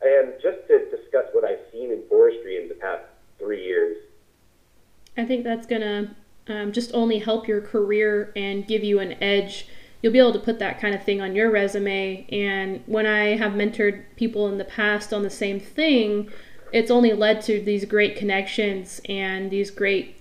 and 0.00 0.32
just 0.42 0.66
to 0.66 0.90
discuss 0.90 1.28
what 1.32 1.44
I've 1.44 1.62
seen 1.70 1.92
in 1.92 2.02
forestry 2.08 2.60
in 2.60 2.68
the 2.68 2.74
past 2.74 3.04
three 3.38 3.62
years. 3.62 3.96
I 5.16 5.24
think 5.24 5.44
that's 5.44 5.66
going 5.66 5.82
to 5.82 6.10
um, 6.52 6.72
just 6.72 6.92
only 6.92 7.18
help 7.18 7.46
your 7.46 7.60
career 7.60 8.32
and 8.34 8.66
give 8.66 8.82
you 8.82 8.98
an 8.98 9.22
edge. 9.22 9.68
You'll 10.02 10.12
be 10.12 10.18
able 10.18 10.34
to 10.34 10.38
put 10.38 10.58
that 10.58 10.80
kind 10.80 10.94
of 10.94 11.02
thing 11.04 11.20
on 11.20 11.34
your 11.34 11.50
resume. 11.50 12.26
And 12.30 12.82
when 12.86 13.06
I 13.06 13.36
have 13.36 13.52
mentored 13.52 14.04
people 14.16 14.48
in 14.48 14.58
the 14.58 14.64
past 14.64 15.12
on 15.12 15.22
the 15.22 15.30
same 15.30 15.58
thing, 15.58 16.30
it's 16.72 16.90
only 16.90 17.12
led 17.12 17.42
to 17.42 17.60
these 17.60 17.84
great 17.84 18.16
connections 18.16 19.00
and 19.08 19.50
these 19.50 19.70
great 19.70 20.20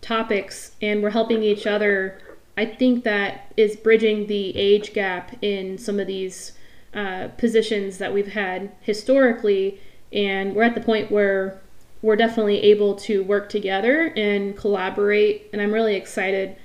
topics. 0.00 0.72
And 0.82 1.02
we're 1.02 1.10
helping 1.10 1.42
each 1.42 1.66
other. 1.66 2.18
I 2.56 2.66
think 2.66 3.04
that 3.04 3.52
is 3.56 3.76
bridging 3.76 4.26
the 4.26 4.56
age 4.56 4.92
gap 4.92 5.36
in 5.42 5.78
some 5.78 5.98
of 5.98 6.06
these 6.06 6.52
uh, 6.92 7.28
positions 7.38 7.98
that 7.98 8.12
we've 8.12 8.32
had 8.32 8.72
historically. 8.80 9.80
And 10.12 10.54
we're 10.54 10.62
at 10.62 10.74
the 10.74 10.80
point 10.80 11.10
where 11.10 11.60
we're 12.02 12.16
definitely 12.16 12.62
able 12.62 12.94
to 12.94 13.24
work 13.24 13.48
together 13.48 14.12
and 14.14 14.56
collaborate. 14.56 15.48
And 15.52 15.62
I'm 15.62 15.72
really 15.72 15.96
excited 15.96 16.56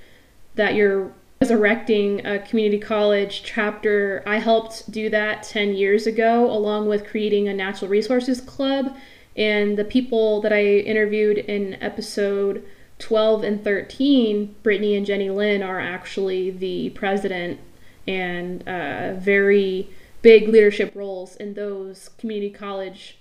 that 0.54 0.74
you're 0.74 1.12
resurrecting 1.40 2.24
a 2.26 2.38
community 2.38 2.78
college 2.78 3.42
chapter. 3.42 4.22
I 4.26 4.38
helped 4.38 4.90
do 4.90 5.08
that 5.08 5.42
10 5.42 5.72
years 5.74 6.06
ago, 6.06 6.50
along 6.50 6.86
with 6.86 7.06
creating 7.06 7.48
a 7.48 7.54
natural 7.54 7.90
resources 7.90 8.42
club. 8.42 8.94
And 9.40 9.78
the 9.78 9.86
people 9.86 10.42
that 10.42 10.52
I 10.52 10.62
interviewed 10.64 11.38
in 11.38 11.82
episode 11.82 12.62
12 12.98 13.42
and 13.42 13.64
13, 13.64 14.54
Brittany 14.62 14.94
and 14.94 15.06
Jenny 15.06 15.30
Lynn, 15.30 15.62
are 15.62 15.80
actually 15.80 16.50
the 16.50 16.90
president 16.90 17.58
and 18.06 18.62
uh, 18.68 19.14
very 19.14 19.88
big 20.20 20.46
leadership 20.46 20.94
roles 20.94 21.36
in 21.36 21.54
those 21.54 22.10
community 22.18 22.50
college 22.52 23.16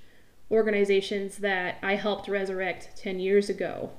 organizations 0.51 1.37
that 1.37 1.77
I 1.81 1.95
helped 1.95 2.27
resurrect 2.27 2.97
10 2.97 3.21
years 3.21 3.49
ago. 3.49 3.91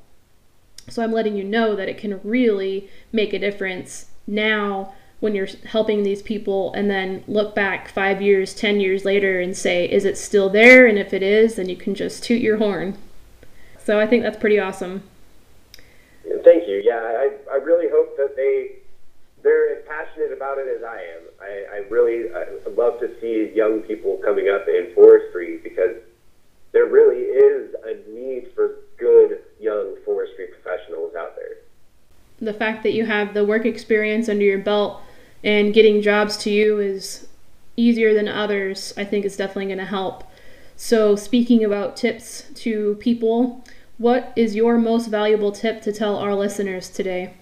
So 0.91 1.03
I'm 1.03 1.13
letting 1.13 1.37
you 1.37 1.45
know 1.45 1.75
that 1.75 1.89
it 1.89 1.97
can 1.97 2.21
really 2.23 2.91
make 3.13 3.33
a 3.33 3.39
difference 3.39 4.11
now 4.27 4.93
when 5.21 5.35
you're 5.35 5.49
helping 5.67 6.03
these 6.03 6.23
people 6.23 6.73
and 6.73 6.91
then 6.91 7.23
look 7.29 7.55
back 7.55 7.89
five 7.89 8.21
years, 8.21 8.55
10 8.55 8.81
years 8.81 9.05
later 9.05 9.41
and 9.41 9.57
say, 9.57 9.85
is 9.85 10.05
it 10.05 10.17
still 10.17 10.49
there? 10.49 10.87
And 10.87 10.99
if 10.99 11.13
it 11.13 11.23
is, 11.23 11.57
then 11.57 11.69
you 11.69 11.77
can 11.77 11.95
just 11.95 12.25
toot 12.25 12.41
your 12.41 12.57
horn. 12.57 12.97
So 13.85 14.01
I 14.01 14.07
think 14.07 14.23
that's 14.23 14.39
pretty 14.39 14.59
awesome. 14.59 15.03
Thank 16.45 16.67
you. 16.69 16.83
Yeah, 16.85 17.01
I, 17.01 17.33
I 17.53 17.57
really 17.57 17.89
hope 17.91 18.17
that 18.17 18.35
they 18.37 18.77
they're 19.43 19.79
as 19.79 19.85
passionate 19.87 20.33
about 20.33 20.59
it 20.59 20.69
as 20.69 20.85
I 20.85 20.97
am. 20.97 21.23
I, 21.41 21.77
I 21.77 21.89
really 21.89 22.33
I 22.33 22.45
love 22.77 23.01
to 23.01 23.11
see 23.21 23.53
young 23.55 23.81
people 23.81 24.21
coming 24.25 24.49
up 24.49 24.69
in 24.69 24.93
forestry 24.95 25.59
because 25.63 25.97
there 26.73 26.87
really 26.87 27.23
is 27.23 27.75
a 27.85 28.11
need 28.11 28.49
for 28.55 28.77
good 28.99 29.41
young 29.59 29.97
forestry 30.05 30.49
professionals 30.49 31.15
out 31.15 31.37
there. 31.37 31.57
The 32.41 32.55
fact 32.55 32.83
that 32.85 32.93
you 32.93 33.07
have 33.07 33.35
the 33.35 33.45
work 33.45 33.67
experience 33.67 34.29
under 34.29 34.45
your 34.45 34.59
belt 34.59 35.03
and 35.43 35.73
getting 35.73 36.03
jobs 36.03 36.37
to 36.39 36.51
you 36.51 36.79
is 36.79 37.27
easier 37.77 38.15
than 38.15 38.29
others, 38.29 38.93
I 38.97 39.05
think 39.05 39.25
is 39.25 39.37
definitely 39.37 39.67
going 39.67 39.79
to 39.79 39.85
help. 39.85 40.25
So, 40.77 41.17
speaking 41.17 41.65
about 41.65 41.97
tips 41.97 42.45
to 42.57 42.97
people, 43.01 43.65
what 43.99 44.33
is 44.37 44.55
your 44.55 44.79
most 44.79 45.09
valuable 45.09 45.53
tip 45.53 45.83
to 45.83 45.93
tell 45.93 46.17
our 46.17 46.35
listeners 46.35 46.89
today? 46.89 47.35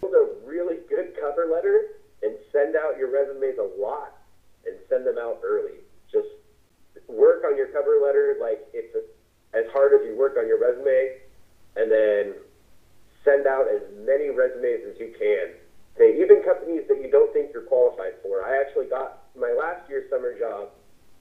Build 0.00 0.14
a 0.14 0.46
really 0.46 0.78
good 0.88 1.14
cover 1.18 1.48
letter 1.50 1.86
and 2.22 2.34
send 2.52 2.76
out 2.76 2.98
your 2.98 3.10
resumes 3.10 3.58
a 3.58 3.80
lot 3.80 4.12
and 4.66 4.76
send 4.88 5.06
them 5.06 5.16
out 5.18 5.40
early. 5.44 5.80
Just 6.12 6.28
work 7.08 7.44
on 7.44 7.56
your 7.56 7.68
cover 7.68 8.00
letter 8.04 8.36
like 8.40 8.66
it's 8.72 8.94
a, 8.94 9.56
as 9.56 9.64
hard 9.72 9.92
as 9.94 10.06
you 10.06 10.16
work 10.16 10.36
on 10.38 10.46
your 10.46 10.60
resume, 10.60 11.18
and 11.76 11.90
then 11.90 12.34
send 13.24 13.46
out 13.46 13.66
as 13.68 13.80
many 14.04 14.28
resumes 14.28 14.82
as 14.92 15.00
you 15.00 15.14
can 15.18 15.54
to 15.96 16.04
even 16.04 16.42
companies 16.42 16.82
that 16.88 17.00
you 17.00 17.10
don't 17.10 17.32
think 17.32 17.50
you're 17.52 17.62
qualified 17.62 18.14
for. 18.22 18.44
I 18.44 18.60
actually 18.60 18.86
got 18.86 19.24
my 19.38 19.54
last 19.56 19.88
year's 19.88 20.10
summer 20.10 20.36
job 20.38 20.70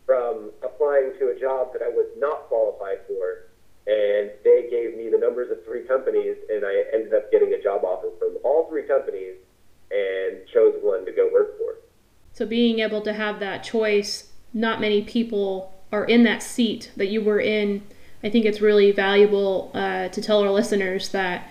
from 0.06 0.52
applying 0.64 1.14
to 1.20 1.30
a 1.30 1.40
job 1.40 1.74
that 1.74 1.82
I 1.82 1.90
was 1.90 2.08
not 2.18 2.48
qualified 2.48 3.00
for, 3.08 3.50
and 3.88 4.32
they 4.44 4.68
gave 4.70 4.98
me 4.98 5.10
the 5.10 5.18
numbers 5.18 5.52
of 5.52 5.64
three 5.66 5.84
companies, 5.84 6.38
and 6.50 6.66
I 6.66 6.84
ended 6.94 7.14
up 7.14 7.32
getting 7.32 7.54
a 7.54 7.62
job 7.62 7.84
offer 7.84 8.10
from 8.20 8.38
all 8.44 8.68
three 8.70 8.84
companies 8.84 9.36
and 9.92 10.48
chose 10.52 10.76
one 10.82 11.06
to 11.06 11.12
go 11.12 11.30
work 11.32 11.58
for. 11.58 11.76
So 12.34 12.46
being 12.46 12.80
able 12.80 13.02
to 13.02 13.14
have 13.14 13.40
that 13.40 13.64
choice, 13.64 14.30
not 14.54 14.82
many 14.82 15.04
people 15.04 15.74
are 15.92 16.06
in 16.06 16.24
that 16.24 16.42
seat 16.42 16.92
that 16.98 17.08
you 17.08 17.22
were 17.22 17.40
in. 17.40 17.84
I 18.24 18.30
think 18.30 18.46
it's 18.46 18.60
really 18.60 18.92
valuable 18.92 19.70
uh, 19.74 20.08
to 20.10 20.22
tell 20.22 20.42
our 20.42 20.50
listeners 20.50 21.10
that 21.10 21.48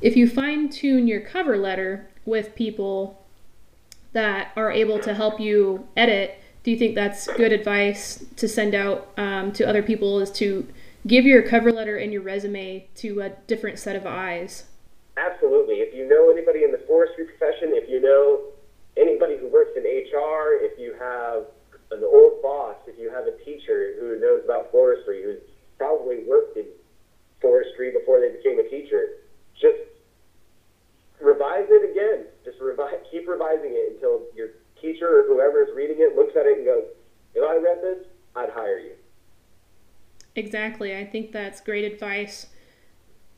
if 0.00 0.16
you 0.16 0.28
fine 0.28 0.70
tune 0.70 1.06
your 1.06 1.20
cover 1.20 1.58
letter 1.58 2.08
with 2.24 2.54
people 2.54 3.24
that 4.12 4.52
are 4.56 4.70
able 4.70 4.98
to 5.00 5.14
help 5.14 5.40
you 5.40 5.86
edit, 5.96 6.38
do 6.62 6.70
you 6.70 6.78
think 6.78 6.94
that's 6.94 7.26
good 7.26 7.52
advice 7.52 8.24
to 8.36 8.48
send 8.48 8.74
out 8.74 9.08
um, 9.16 9.52
to 9.52 9.66
other 9.66 9.82
people? 9.82 10.20
Is 10.20 10.30
to 10.32 10.66
give 11.06 11.24
your 11.24 11.42
cover 11.42 11.72
letter 11.72 11.96
and 11.96 12.12
your 12.12 12.22
resume 12.22 12.86
to 12.96 13.20
a 13.20 13.30
different 13.46 13.78
set 13.78 13.96
of 13.96 14.06
eyes? 14.06 14.64
Absolutely. 15.16 15.76
If 15.76 15.94
you 15.94 16.08
know 16.08 16.30
anybody 16.30 16.64
in 16.64 16.72
the 16.72 16.80
forestry 16.86 17.26
profession, 17.26 17.70
if 17.72 17.88
you 17.88 18.00
know 18.00 18.52
anybody 18.96 19.36
who 19.36 19.48
works 19.48 19.72
in 19.76 19.82
HR, 19.82 20.56
if 20.62 20.78
you 20.78 20.94
have 20.98 21.44
an 21.90 22.02
old 22.04 22.40
boss, 22.42 22.76
if 22.86 22.98
you 22.98 23.10
have 23.10 23.26
a 23.26 23.36
teacher 23.44 23.94
who 24.00 24.18
knows 24.20 24.42
about 24.44 24.70
forestry, 24.70 25.22
who's 25.22 25.40
probably 25.76 26.24
worked 26.26 26.56
in 26.56 26.66
forestry 27.40 27.90
before 27.90 28.20
they 28.20 28.30
became 28.30 28.58
a 28.58 28.68
teacher, 28.68 29.20
just 29.60 29.76
revise 31.22 31.66
it 31.68 31.90
again. 31.90 32.26
Just 32.44 32.60
revise, 32.60 32.94
keep 33.10 33.28
revising 33.28 33.72
it 33.72 33.94
until 33.94 34.22
your 34.34 34.48
teacher 34.80 35.20
or 35.20 35.22
whoever 35.26 35.62
is 35.62 35.74
reading 35.74 35.96
it 35.98 36.16
looks 36.16 36.36
at 36.36 36.46
it 36.46 36.58
and 36.58 36.66
goes, 36.66 36.84
"If 37.34 37.44
I 37.44 37.56
read 37.56 37.82
this, 37.82 38.06
I'd 38.34 38.50
hire 38.50 38.78
you." 38.78 38.92
Exactly. 40.34 40.96
I 40.96 41.04
think 41.04 41.32
that's 41.32 41.60
great 41.60 41.84
advice. 41.84 42.46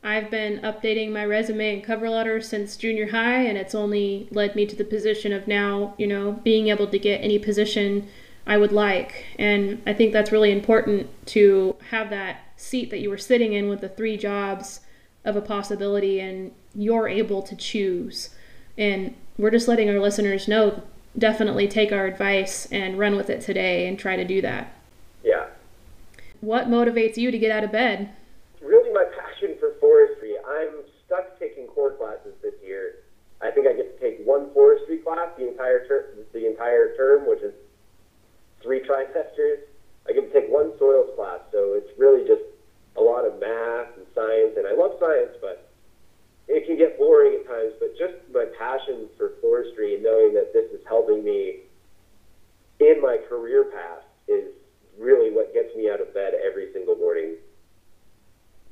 I've 0.02 0.30
been 0.30 0.60
updating 0.60 1.12
my 1.12 1.24
resume 1.24 1.74
and 1.74 1.82
cover 1.82 2.10
letter 2.10 2.40
since 2.40 2.76
junior 2.76 3.08
high, 3.08 3.40
and 3.42 3.56
it's 3.56 3.74
only 3.74 4.28
led 4.30 4.54
me 4.54 4.66
to 4.66 4.76
the 4.76 4.84
position 4.84 5.32
of 5.32 5.48
now, 5.48 5.94
you 5.96 6.06
know, 6.06 6.32
being 6.44 6.68
able 6.68 6.86
to 6.88 6.98
get 6.98 7.22
any 7.22 7.38
position 7.38 8.06
I 8.46 8.58
would 8.58 8.72
like. 8.72 9.24
And 9.38 9.80
I 9.86 9.94
think 9.94 10.12
that's 10.12 10.30
really 10.30 10.52
important 10.52 11.08
to 11.28 11.76
have 11.90 12.10
that 12.10 12.52
seat 12.56 12.90
that 12.90 13.00
you 13.00 13.08
were 13.08 13.18
sitting 13.18 13.54
in 13.54 13.68
with 13.68 13.80
the 13.80 13.88
three 13.88 14.18
jobs 14.18 14.80
of 15.24 15.36
a 15.36 15.40
possibility 15.40 16.20
and 16.20 16.52
you're 16.74 17.08
able 17.08 17.42
to 17.42 17.56
choose. 17.56 18.30
And 18.76 19.14
we're 19.38 19.50
just 19.50 19.68
letting 19.68 19.88
our 19.88 20.00
listeners 20.00 20.48
know 20.48 20.82
definitely 21.16 21.68
take 21.68 21.92
our 21.92 22.06
advice 22.06 22.66
and 22.72 22.98
run 22.98 23.16
with 23.16 23.30
it 23.30 23.40
today 23.40 23.86
and 23.86 23.98
try 23.98 24.16
to 24.16 24.24
do 24.24 24.40
that. 24.42 24.76
Yeah. 25.22 25.46
What 26.40 26.68
motivates 26.68 27.16
you 27.16 27.30
to 27.30 27.38
get 27.38 27.50
out 27.50 27.64
of 27.64 27.72
bed? 27.72 28.10
Really, 28.60 28.92
my 28.92 29.04
passion 29.04 29.56
for 29.58 29.74
forestry. 29.80 30.34
I'm 30.46 30.70
stuck 31.06 31.38
taking 31.38 31.66
core 31.68 31.92
classes 31.92 32.34
this 32.42 32.54
year. 32.62 32.96
I 33.40 33.50
think 33.50 33.64
my 48.34 48.44
passion 48.58 49.08
for 49.16 49.32
forestry 49.40 49.94
and 49.94 50.02
knowing 50.02 50.34
that 50.34 50.52
this 50.52 50.70
is 50.72 50.84
helping 50.86 51.24
me 51.24 51.60
in 52.80 53.00
my 53.00 53.18
career 53.28 53.64
path 53.64 54.02
is 54.28 54.52
really 54.98 55.30
what 55.30 55.54
gets 55.54 55.74
me 55.76 55.88
out 55.88 56.00
of 56.00 56.12
bed 56.12 56.34
every 56.44 56.72
single 56.72 56.96
morning. 56.96 57.36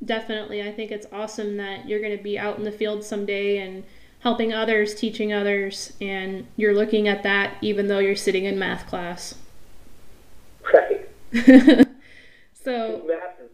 Definitely. 0.05 0.63
I 0.63 0.73
think 0.73 0.91
it's 0.91 1.07
awesome 1.23 1.57
that 1.57 1.89
you're 1.89 2.01
going 2.01 2.17
to 2.17 2.23
be 2.23 2.37
out 2.37 2.59
in 2.59 2.65
the 2.65 2.73
field 2.73 3.05
someday 3.05 3.59
and 3.59 3.85
helping 4.19 4.53
others, 4.53 4.93
teaching 4.93 5.33
others, 5.33 5.93
and 6.01 6.47
you're 6.57 6.75
looking 6.75 7.07
at 7.07 7.23
that 7.23 7.55
even 7.61 7.87
though 7.87 8.01
you're 8.01 8.17
sitting 8.17 8.45
in 8.45 8.59
math 8.59 8.89
class. 8.89 9.37
Right. 10.73 11.09
so 12.53 13.05
math 13.07 13.41
is 13.41 13.51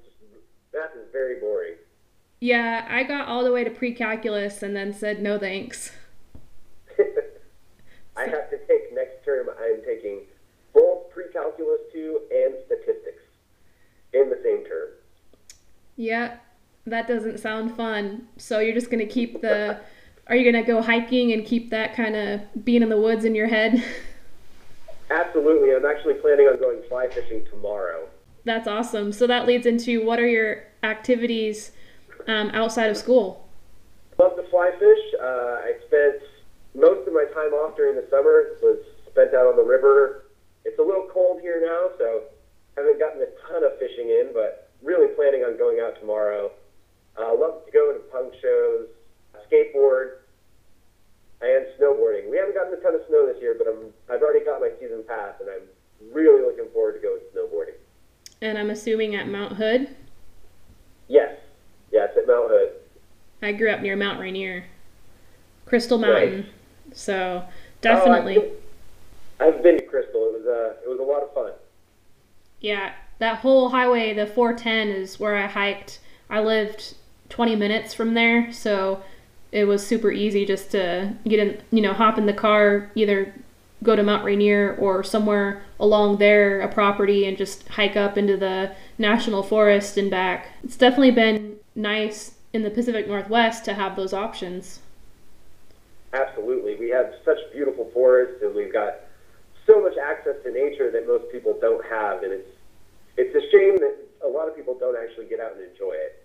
math 0.72 0.96
is 0.96 1.12
very 1.12 1.38
boring. 1.40 1.74
Yeah, 2.40 2.86
I 2.88 3.02
got 3.02 3.28
all 3.28 3.44
the 3.44 3.52
way 3.52 3.64
to 3.64 3.70
pre-calculus 3.70 4.62
and 4.62 4.74
then 4.74 4.94
said 4.94 5.20
no 5.20 5.38
thanks. 5.38 5.92
I 8.16 8.22
have 8.22 8.48
to 8.50 8.58
take 8.66 8.94
next 8.94 9.24
term. 9.26 9.48
I'm 9.60 9.82
taking 9.84 10.20
both 10.72 11.10
pre-calculus 11.10 11.80
two 11.92 12.22
and 12.30 12.54
statistics 12.64 13.24
in 14.14 14.30
the 14.30 14.40
same 14.42 14.64
term. 14.64 14.88
Yeah, 15.96 16.36
that 16.90 17.08
doesn't 17.08 17.38
sound 17.38 17.76
fun. 17.76 18.28
So 18.36 18.60
you're 18.60 18.74
just 18.74 18.90
gonna 18.90 19.06
keep 19.06 19.40
the. 19.40 19.80
Are 20.26 20.36
you 20.36 20.50
gonna 20.50 20.64
go 20.64 20.82
hiking 20.82 21.32
and 21.32 21.44
keep 21.44 21.70
that 21.70 21.94
kind 21.94 22.14
of 22.14 22.64
being 22.64 22.82
in 22.82 22.88
the 22.88 22.98
woods 22.98 23.24
in 23.24 23.34
your 23.34 23.48
head? 23.48 23.82
Absolutely. 25.10 25.74
I'm 25.74 25.86
actually 25.86 26.14
planning 26.14 26.46
on 26.46 26.58
going 26.58 26.82
fly 26.88 27.08
fishing 27.08 27.44
tomorrow. 27.50 28.06
That's 28.44 28.68
awesome. 28.68 29.12
So 29.12 29.26
that 29.26 29.46
leads 29.46 29.66
into 29.66 30.04
what 30.04 30.18
are 30.18 30.26
your 30.26 30.64
activities 30.82 31.72
um, 32.26 32.50
outside 32.50 32.90
of 32.90 32.96
school? 32.96 33.48
Love 34.18 34.36
to 34.36 34.42
fly 34.50 34.70
fish. 34.78 35.20
Uh, 35.20 35.24
I 35.64 35.72
spent 35.86 36.22
most 36.74 37.06
of 37.08 37.14
my 37.14 37.24
time 37.34 37.52
off 37.52 37.76
during 37.76 37.96
the 37.96 38.06
summer 38.10 38.56
was 38.62 38.78
spent 39.10 39.34
out 39.34 39.46
on 39.46 39.56
the 39.56 39.62
river. 39.62 40.24
It's 40.64 40.78
a 40.78 40.82
little 40.82 41.08
cold 41.12 41.40
here 41.40 41.60
now, 41.64 41.90
so 41.98 42.22
haven't 42.76 42.98
gotten 42.98 43.22
a 43.22 43.30
ton 43.48 43.64
of 43.64 43.78
fishing 43.78 44.08
in, 44.08 44.30
but 44.32 44.70
really 44.82 45.08
planning 45.14 45.42
on 45.42 45.56
going 45.56 45.80
out 45.80 45.98
tomorrow. 46.00 46.50
Uh, 47.18 47.34
love 47.34 47.66
to 47.66 47.72
go 47.72 47.92
to 47.92 47.98
punk 48.12 48.32
shows, 48.40 48.86
skateboard, 49.50 50.18
and 51.40 51.66
snowboarding. 51.78 52.30
We 52.30 52.36
haven't 52.36 52.54
gotten 52.54 52.74
a 52.74 52.80
ton 52.80 52.94
of 52.94 53.00
snow 53.08 53.26
this 53.26 53.40
year, 53.40 53.56
but 53.58 53.66
I'm 53.66 53.92
I've 54.08 54.22
already 54.22 54.44
got 54.44 54.60
my 54.60 54.70
season 54.78 55.02
pass, 55.06 55.34
and 55.40 55.48
I'm 55.50 56.14
really 56.14 56.42
looking 56.44 56.70
forward 56.72 56.94
to 56.94 57.00
going 57.00 57.20
snowboarding. 57.34 57.74
And 58.40 58.56
I'm 58.56 58.70
assuming 58.70 59.16
at 59.16 59.28
Mount 59.28 59.54
Hood. 59.54 59.88
Yes, 61.08 61.36
yes, 61.90 62.10
at 62.16 62.26
Mount 62.26 62.50
Hood. 62.50 62.70
I 63.42 63.52
grew 63.52 63.70
up 63.70 63.80
near 63.80 63.96
Mount 63.96 64.20
Rainier, 64.20 64.64
Crystal 65.66 65.98
Mountain, 65.98 66.42
right. 66.42 66.96
so 66.96 67.44
definitely. 67.80 68.38
Oh, 68.38 68.52
I've, 69.40 69.54
I've, 69.54 69.62
been 69.62 69.76
to 69.76 69.84
Crystal. 69.84 70.22
It 70.34 70.40
was 70.40 70.46
uh, 70.46 70.82
it 70.84 70.88
was 70.88 71.00
a 71.00 71.02
lot 71.02 71.22
of 71.22 71.34
fun. 71.34 71.52
Yeah, 72.60 72.92
that 73.18 73.38
whole 73.38 73.70
highway, 73.70 74.14
the 74.14 74.26
410, 74.26 74.88
is 74.88 75.18
where 75.18 75.36
I 75.36 75.46
hiked. 75.46 76.00
I 76.30 76.40
lived 76.40 76.94
20 77.28 77.56
minutes 77.56 77.94
from 77.94 78.14
there, 78.14 78.52
so 78.52 79.02
it 79.52 79.64
was 79.64 79.86
super 79.86 80.10
easy 80.10 80.44
just 80.44 80.70
to 80.72 81.14
get 81.24 81.38
in, 81.38 81.60
you 81.70 81.82
know, 81.82 81.92
hop 81.92 82.18
in 82.18 82.26
the 82.26 82.32
car, 82.32 82.90
either 82.94 83.34
go 83.82 83.94
to 83.94 84.02
Mount 84.02 84.24
Rainier 84.24 84.76
or 84.78 85.02
somewhere 85.04 85.62
along 85.78 86.18
there, 86.18 86.60
a 86.60 86.68
property, 86.68 87.26
and 87.26 87.36
just 87.36 87.68
hike 87.68 87.96
up 87.96 88.18
into 88.18 88.36
the 88.36 88.74
national 88.98 89.42
forest 89.42 89.96
and 89.96 90.10
back. 90.10 90.48
It's 90.64 90.76
definitely 90.76 91.12
been 91.12 91.56
nice 91.74 92.34
in 92.52 92.62
the 92.62 92.70
Pacific 92.70 93.06
Northwest 93.06 93.64
to 93.66 93.74
have 93.74 93.96
those 93.96 94.12
options. 94.12 94.80
Absolutely. 96.12 96.76
We 96.76 96.88
have 96.90 97.14
such 97.24 97.38
beautiful 97.52 97.90
forests 97.92 98.42
and 98.42 98.54
we've 98.54 98.72
got 98.72 99.00
so 99.66 99.82
much 99.82 99.94
access 99.98 100.36
to 100.44 100.50
nature 100.50 100.90
that 100.90 101.06
most 101.06 101.30
people 101.30 101.56
don't 101.60 101.84
have 101.86 102.22
and 102.22 102.32
it's 102.32 102.48
it's 103.18 103.34
a 103.34 103.50
shame 103.50 103.76
that 103.78 103.96
a 104.24 104.28
lot 104.28 104.48
of 104.48 104.56
people 104.56 104.76
don't 104.78 104.96
actually 104.96 105.26
get 105.26 105.40
out 105.40 105.52
and 105.52 105.60
enjoy 105.68 105.92
it. 105.92 106.24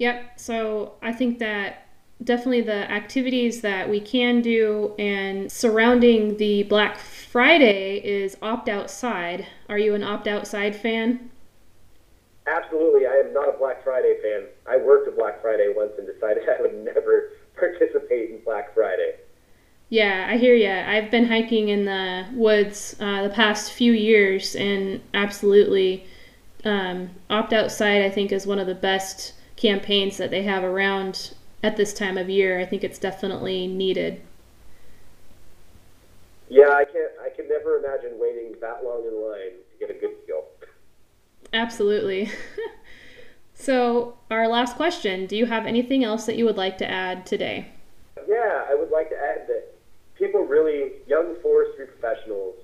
Yep. 0.00 0.40
So 0.40 0.94
I 1.02 1.12
think 1.12 1.38
that 1.40 1.86
definitely 2.24 2.62
the 2.62 2.90
activities 2.90 3.60
that 3.60 3.88
we 3.88 4.00
can 4.00 4.40
do 4.40 4.94
and 4.98 5.52
surrounding 5.52 6.38
the 6.38 6.62
Black 6.64 6.96
Friday 6.96 7.98
is 7.98 8.34
opt 8.40 8.70
outside. 8.70 9.46
Are 9.68 9.78
you 9.78 9.94
an 9.94 10.02
opt 10.02 10.26
outside 10.26 10.74
fan? 10.74 11.30
Absolutely. 12.46 13.06
I 13.06 13.22
am 13.26 13.34
not 13.34 13.54
a 13.54 13.58
Black 13.58 13.84
Friday 13.84 14.16
fan. 14.22 14.46
I 14.66 14.78
worked 14.78 15.06
a 15.06 15.10
Black 15.10 15.42
Friday 15.42 15.70
once 15.76 15.92
and 15.98 16.06
decided 16.06 16.48
I 16.58 16.62
would 16.62 16.82
never 16.82 17.32
participate 17.54 18.30
in 18.30 18.40
Black 18.42 18.74
Friday. 18.74 19.16
Yeah, 19.90 20.28
I 20.30 20.38
hear 20.38 20.54
you. 20.54 20.70
I've 20.70 21.10
been 21.10 21.26
hiking 21.26 21.68
in 21.68 21.84
the 21.84 22.24
woods 22.32 22.96
uh, 23.00 23.22
the 23.24 23.28
past 23.28 23.72
few 23.72 23.92
years, 23.92 24.54
and 24.54 25.02
absolutely, 25.12 26.06
um, 26.64 27.10
opt 27.28 27.52
outside. 27.52 28.00
I 28.02 28.08
think 28.08 28.30
is 28.30 28.46
one 28.46 28.60
of 28.60 28.68
the 28.68 28.74
best 28.74 29.34
campaigns 29.60 30.16
that 30.16 30.30
they 30.30 30.42
have 30.42 30.64
around 30.64 31.34
at 31.62 31.76
this 31.76 31.92
time 31.92 32.16
of 32.16 32.28
year. 32.30 32.58
I 32.58 32.64
think 32.64 32.82
it's 32.82 32.98
definitely 32.98 33.66
needed. 33.66 34.22
Yeah, 36.48 36.70
I 36.70 36.84
can't. 36.84 37.12
I 37.22 37.28
can 37.28 37.48
never 37.48 37.76
imagine 37.76 38.18
waiting 38.18 38.54
that 38.60 38.82
long 38.82 39.04
in 39.06 39.22
line 39.22 39.52
to 39.70 39.78
get 39.78 39.90
a 39.90 40.00
good 40.00 40.26
deal. 40.26 40.44
Absolutely. 41.52 42.30
so, 43.54 44.16
our 44.30 44.48
last 44.48 44.76
question: 44.76 45.26
Do 45.26 45.36
you 45.36 45.46
have 45.46 45.66
anything 45.66 46.02
else 46.02 46.26
that 46.26 46.36
you 46.36 46.44
would 46.46 46.56
like 46.56 46.78
to 46.78 46.90
add 46.90 47.26
today? 47.26 47.68
Yeah, 48.26 48.64
I 48.68 48.74
would 48.74 48.90
like 48.90 49.10
to 49.10 49.16
add 49.16 49.46
that 49.46 49.74
people 50.16 50.40
really, 50.40 50.92
young 51.06 51.36
forestry 51.42 51.86
professionals, 51.86 52.56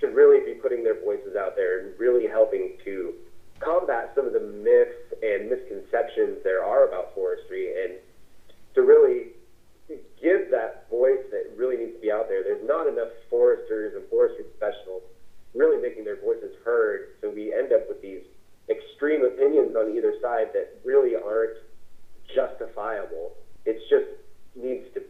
should 0.00 0.14
really 0.14 0.44
be 0.44 0.58
putting 0.58 0.84
their 0.84 1.00
voices 1.00 1.36
out 1.36 1.56
there 1.56 1.80
and 1.80 1.98
really 1.98 2.26
helping 2.26 2.72
to 2.84 3.14
combat 3.60 4.12
some 4.14 4.26
of 4.26 4.32
the 4.32 4.40
myths 4.40 5.14
and 5.22 5.50
misconceptions 5.50 6.38
there 6.44 6.64
are 6.64 6.88
about 6.88 7.14
forestry 7.14 7.72
and 7.84 7.94
to 8.74 8.82
really 8.82 9.32
give 10.20 10.50
that 10.50 10.88
voice 10.90 11.22
that 11.30 11.50
really 11.56 11.76
needs 11.76 11.94
to 11.94 12.00
be 12.00 12.10
out 12.10 12.28
there. 12.28 12.42
There's 12.42 12.66
not 12.66 12.86
enough 12.86 13.08
foresters 13.30 13.94
and 13.94 14.08
forestry 14.10 14.44
professionals 14.44 15.02
really 15.54 15.80
making 15.80 16.04
their 16.04 16.20
voices 16.20 16.52
heard, 16.64 17.08
so 17.20 17.30
we 17.30 17.54
end 17.54 17.72
up 17.72 17.88
with 17.88 18.02
these 18.02 18.22
extreme 18.68 19.24
opinions 19.24 19.74
on 19.74 19.96
either 19.96 20.14
side 20.20 20.48
that 20.52 20.78
really 20.84 21.14
aren't 21.14 21.56
justifiable. 22.34 23.32
It 23.64 23.80
just 23.88 24.06
needs 24.54 24.86
to 24.94 25.02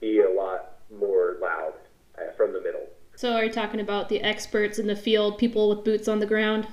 be 0.00 0.20
a 0.20 0.30
lot 0.30 0.78
more 0.98 1.36
loud 1.42 1.74
uh, 2.16 2.32
from 2.36 2.52
the 2.52 2.60
middle. 2.60 2.86
So, 3.16 3.34
are 3.34 3.44
you 3.44 3.52
talking 3.52 3.80
about 3.80 4.08
the 4.08 4.20
experts 4.22 4.78
in 4.78 4.86
the 4.86 4.96
field, 4.96 5.38
people 5.38 5.68
with 5.68 5.84
boots 5.84 6.08
on 6.08 6.18
the 6.18 6.26
ground? 6.26 6.66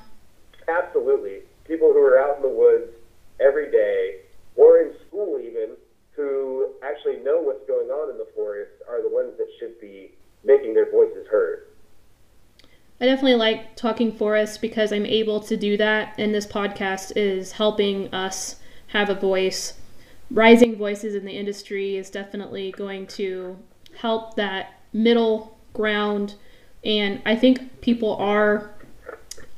Absolutely. 0.71 1.39
People 1.65 1.91
who 1.91 1.99
are 1.99 2.17
out 2.17 2.38
in 2.38 2.43
the 2.43 2.49
woods 2.49 2.91
every 3.39 3.69
day, 3.71 4.21
or 4.55 4.79
in 4.79 4.93
school 5.07 5.39
even, 5.39 5.75
who 6.12 6.73
actually 6.84 7.17
know 7.23 7.41
what's 7.41 7.65
going 7.67 7.89
on 7.89 8.12
in 8.12 8.17
the 8.17 8.27
forest 8.36 8.71
are 8.89 9.01
the 9.01 9.10
ones 9.10 9.34
that 9.38 9.47
should 9.60 9.79
be 9.81 10.12
making 10.43 10.73
their 10.73 10.89
voices 10.91 11.27
heard. 11.29 11.67
I 12.99 13.05
definitely 13.05 13.36
like 13.36 13.75
talking 13.75 14.12
forests 14.12 14.57
because 14.57 14.93
I'm 14.93 15.05
able 15.05 15.39
to 15.41 15.57
do 15.57 15.75
that, 15.77 16.13
and 16.17 16.34
this 16.34 16.45
podcast 16.45 17.13
is 17.15 17.53
helping 17.53 18.13
us 18.13 18.57
have 18.88 19.10
a 19.10 19.15
voice. 19.15 19.73
Rising 20.29 20.75
voices 20.75 21.15
in 21.15 21.25
the 21.25 21.31
industry 21.38 21.97
is 21.97 22.10
definitely 22.10 22.71
going 22.71 23.07
to 23.07 23.57
help 23.97 24.36
that 24.36 24.81
middle 24.93 25.57
ground, 25.73 26.36
and 26.84 27.21
I 27.25 27.36
think 27.36 27.81
people 27.81 28.15
are 28.15 28.70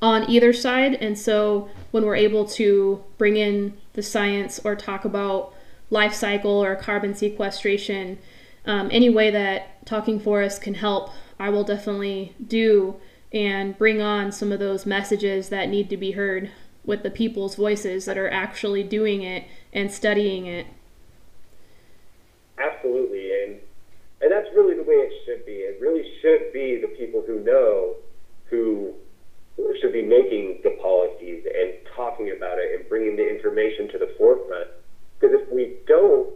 on 0.03 0.29
either 0.29 0.51
side, 0.51 0.95
and 0.95 1.17
so 1.17 1.69
when 1.91 2.05
we're 2.05 2.17
able 2.17 2.43
to 2.45 3.01
bring 3.17 3.37
in 3.37 3.77
the 3.93 4.03
science 4.03 4.59
or 4.65 4.75
talk 4.75 5.05
about 5.05 5.53
life 5.89 6.13
cycle 6.13 6.61
or 6.61 6.75
carbon 6.75 7.15
sequestration, 7.15 8.19
um, 8.65 8.89
any 8.91 9.09
way 9.09 9.31
that 9.31 9.85
Talking 9.85 10.19
Forest 10.19 10.61
can 10.61 10.73
help, 10.73 11.11
I 11.39 11.49
will 11.49 11.63
definitely 11.63 12.35
do 12.45 12.97
and 13.31 13.77
bring 13.77 14.01
on 14.01 14.33
some 14.33 14.51
of 14.51 14.59
those 14.59 14.85
messages 14.85 15.47
that 15.49 15.69
need 15.69 15.89
to 15.89 15.95
be 15.95 16.11
heard 16.11 16.51
with 16.83 17.01
the 17.03 17.09
people's 17.09 17.55
voices 17.55 18.03
that 18.03 18.17
are 18.17 18.29
actually 18.29 18.83
doing 18.83 19.23
it 19.23 19.45
and 19.71 19.89
studying 19.89 20.45
it. 20.45 20.67
Absolutely, 22.57 23.31
and 23.41 23.59
and 24.21 24.29
that's 24.29 24.49
really 24.53 24.75
the 24.75 24.83
way 24.83 24.95
it 24.95 25.13
should 25.25 25.45
be. 25.45 25.53
It 25.53 25.79
really 25.79 26.03
should 26.21 26.51
be 26.51 26.81
the 26.81 26.89
people 26.89 27.23
who 27.25 27.39
know 27.39 27.95
who 28.49 28.93
should 29.83 29.93
be 29.93 30.01
making 30.01 30.61
the 30.63 30.71
policies 30.81 31.43
and 31.45 31.73
talking 31.95 32.33
about 32.35 32.57
it 32.57 32.79
and 32.79 32.87
bringing 32.87 33.17
the 33.17 33.29
information 33.63 33.91
to 33.91 33.97
the 33.97 34.13
forefront 34.17 34.67
because 35.19 35.39
if 35.39 35.51
we 35.51 35.77
don't, 35.87 36.29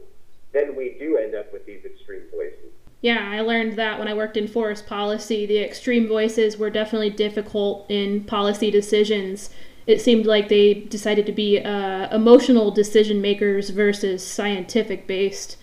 then 0.53 0.75
we 0.75 0.95
do 0.99 1.17
end 1.17 1.35
up 1.35 1.51
with 1.51 1.65
these 1.65 1.83
extreme 1.85 2.23
voices. 2.31 2.71
Yeah, 3.01 3.29
I 3.31 3.41
learned 3.41 3.77
that 3.77 3.99
when 3.99 4.07
I 4.07 4.13
worked 4.13 4.37
in 4.37 4.47
forest 4.47 4.87
policy. 4.87 5.45
The 5.45 5.59
extreme 5.59 6.07
voices 6.07 6.57
were 6.57 6.69
definitely 6.69 7.11
difficult 7.11 7.85
in 7.89 8.23
policy 8.23 8.71
decisions. 8.71 9.49
It 9.85 10.01
seemed 10.01 10.25
like 10.25 10.49
they 10.49 10.73
decided 10.73 11.25
to 11.27 11.31
be 11.31 11.59
uh, 11.59 12.13
emotional 12.13 12.71
decision 12.71 13.21
makers 13.21 13.69
versus 13.69 14.25
scientific 14.25 15.05
based. 15.05 15.57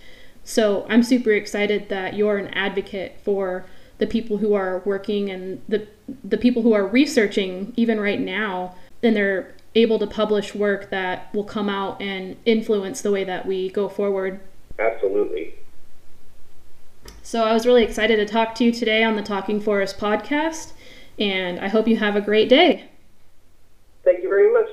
So 0.44 0.87
I'm 0.88 1.03
super 1.03 1.33
excited 1.33 1.88
that 1.88 2.14
you're 2.14 2.38
an 2.38 2.48
advocate 2.48 3.18
for 3.24 3.66
the 3.98 4.07
people 4.07 4.38
who 4.38 4.55
are 4.55 4.83
working 4.85 5.31
and 5.31 5.62
the 5.68 5.87
the 6.22 6.37
people 6.37 6.62
who 6.62 6.74
are 6.74 6.87
researching 6.87 7.72
even 7.77 7.98
right 7.98 8.20
now 8.20 8.74
then 9.05 9.14
they're 9.14 9.54
able 9.75 9.99
to 9.99 10.07
publish 10.07 10.55
work 10.55 10.91
that 10.91 11.33
will 11.35 11.45
come 11.45 11.69
out 11.69 12.01
and 12.01 12.37
influence 12.45 13.01
the 13.01 13.11
way 13.11 13.25
that 13.25 13.47
we 13.47 13.71
go 13.71 13.89
forward. 13.89 14.41
Absolutely. 14.79 15.55
So 17.23 17.45
I 17.45 17.53
was 17.53 17.67
really 17.67 17.83
excited 17.83 18.17
to 18.17 18.27
talk 18.27 18.55
to 18.57 18.65
you 18.65 18.73
today 18.73 19.03
on 19.03 19.17
the 19.17 19.23
Talking 19.23 19.61
Forest 19.61 19.99
podcast 19.99 20.73
and 21.19 21.61
I 21.61 21.69
hope 21.69 21.87
you 21.89 21.97
have 21.97 22.17
a 22.17 22.21
great 22.21 22.49
day. 22.49 22.85
Thank 24.05 24.23
you 24.23 24.29
very 24.29 24.53
much. 24.53 24.69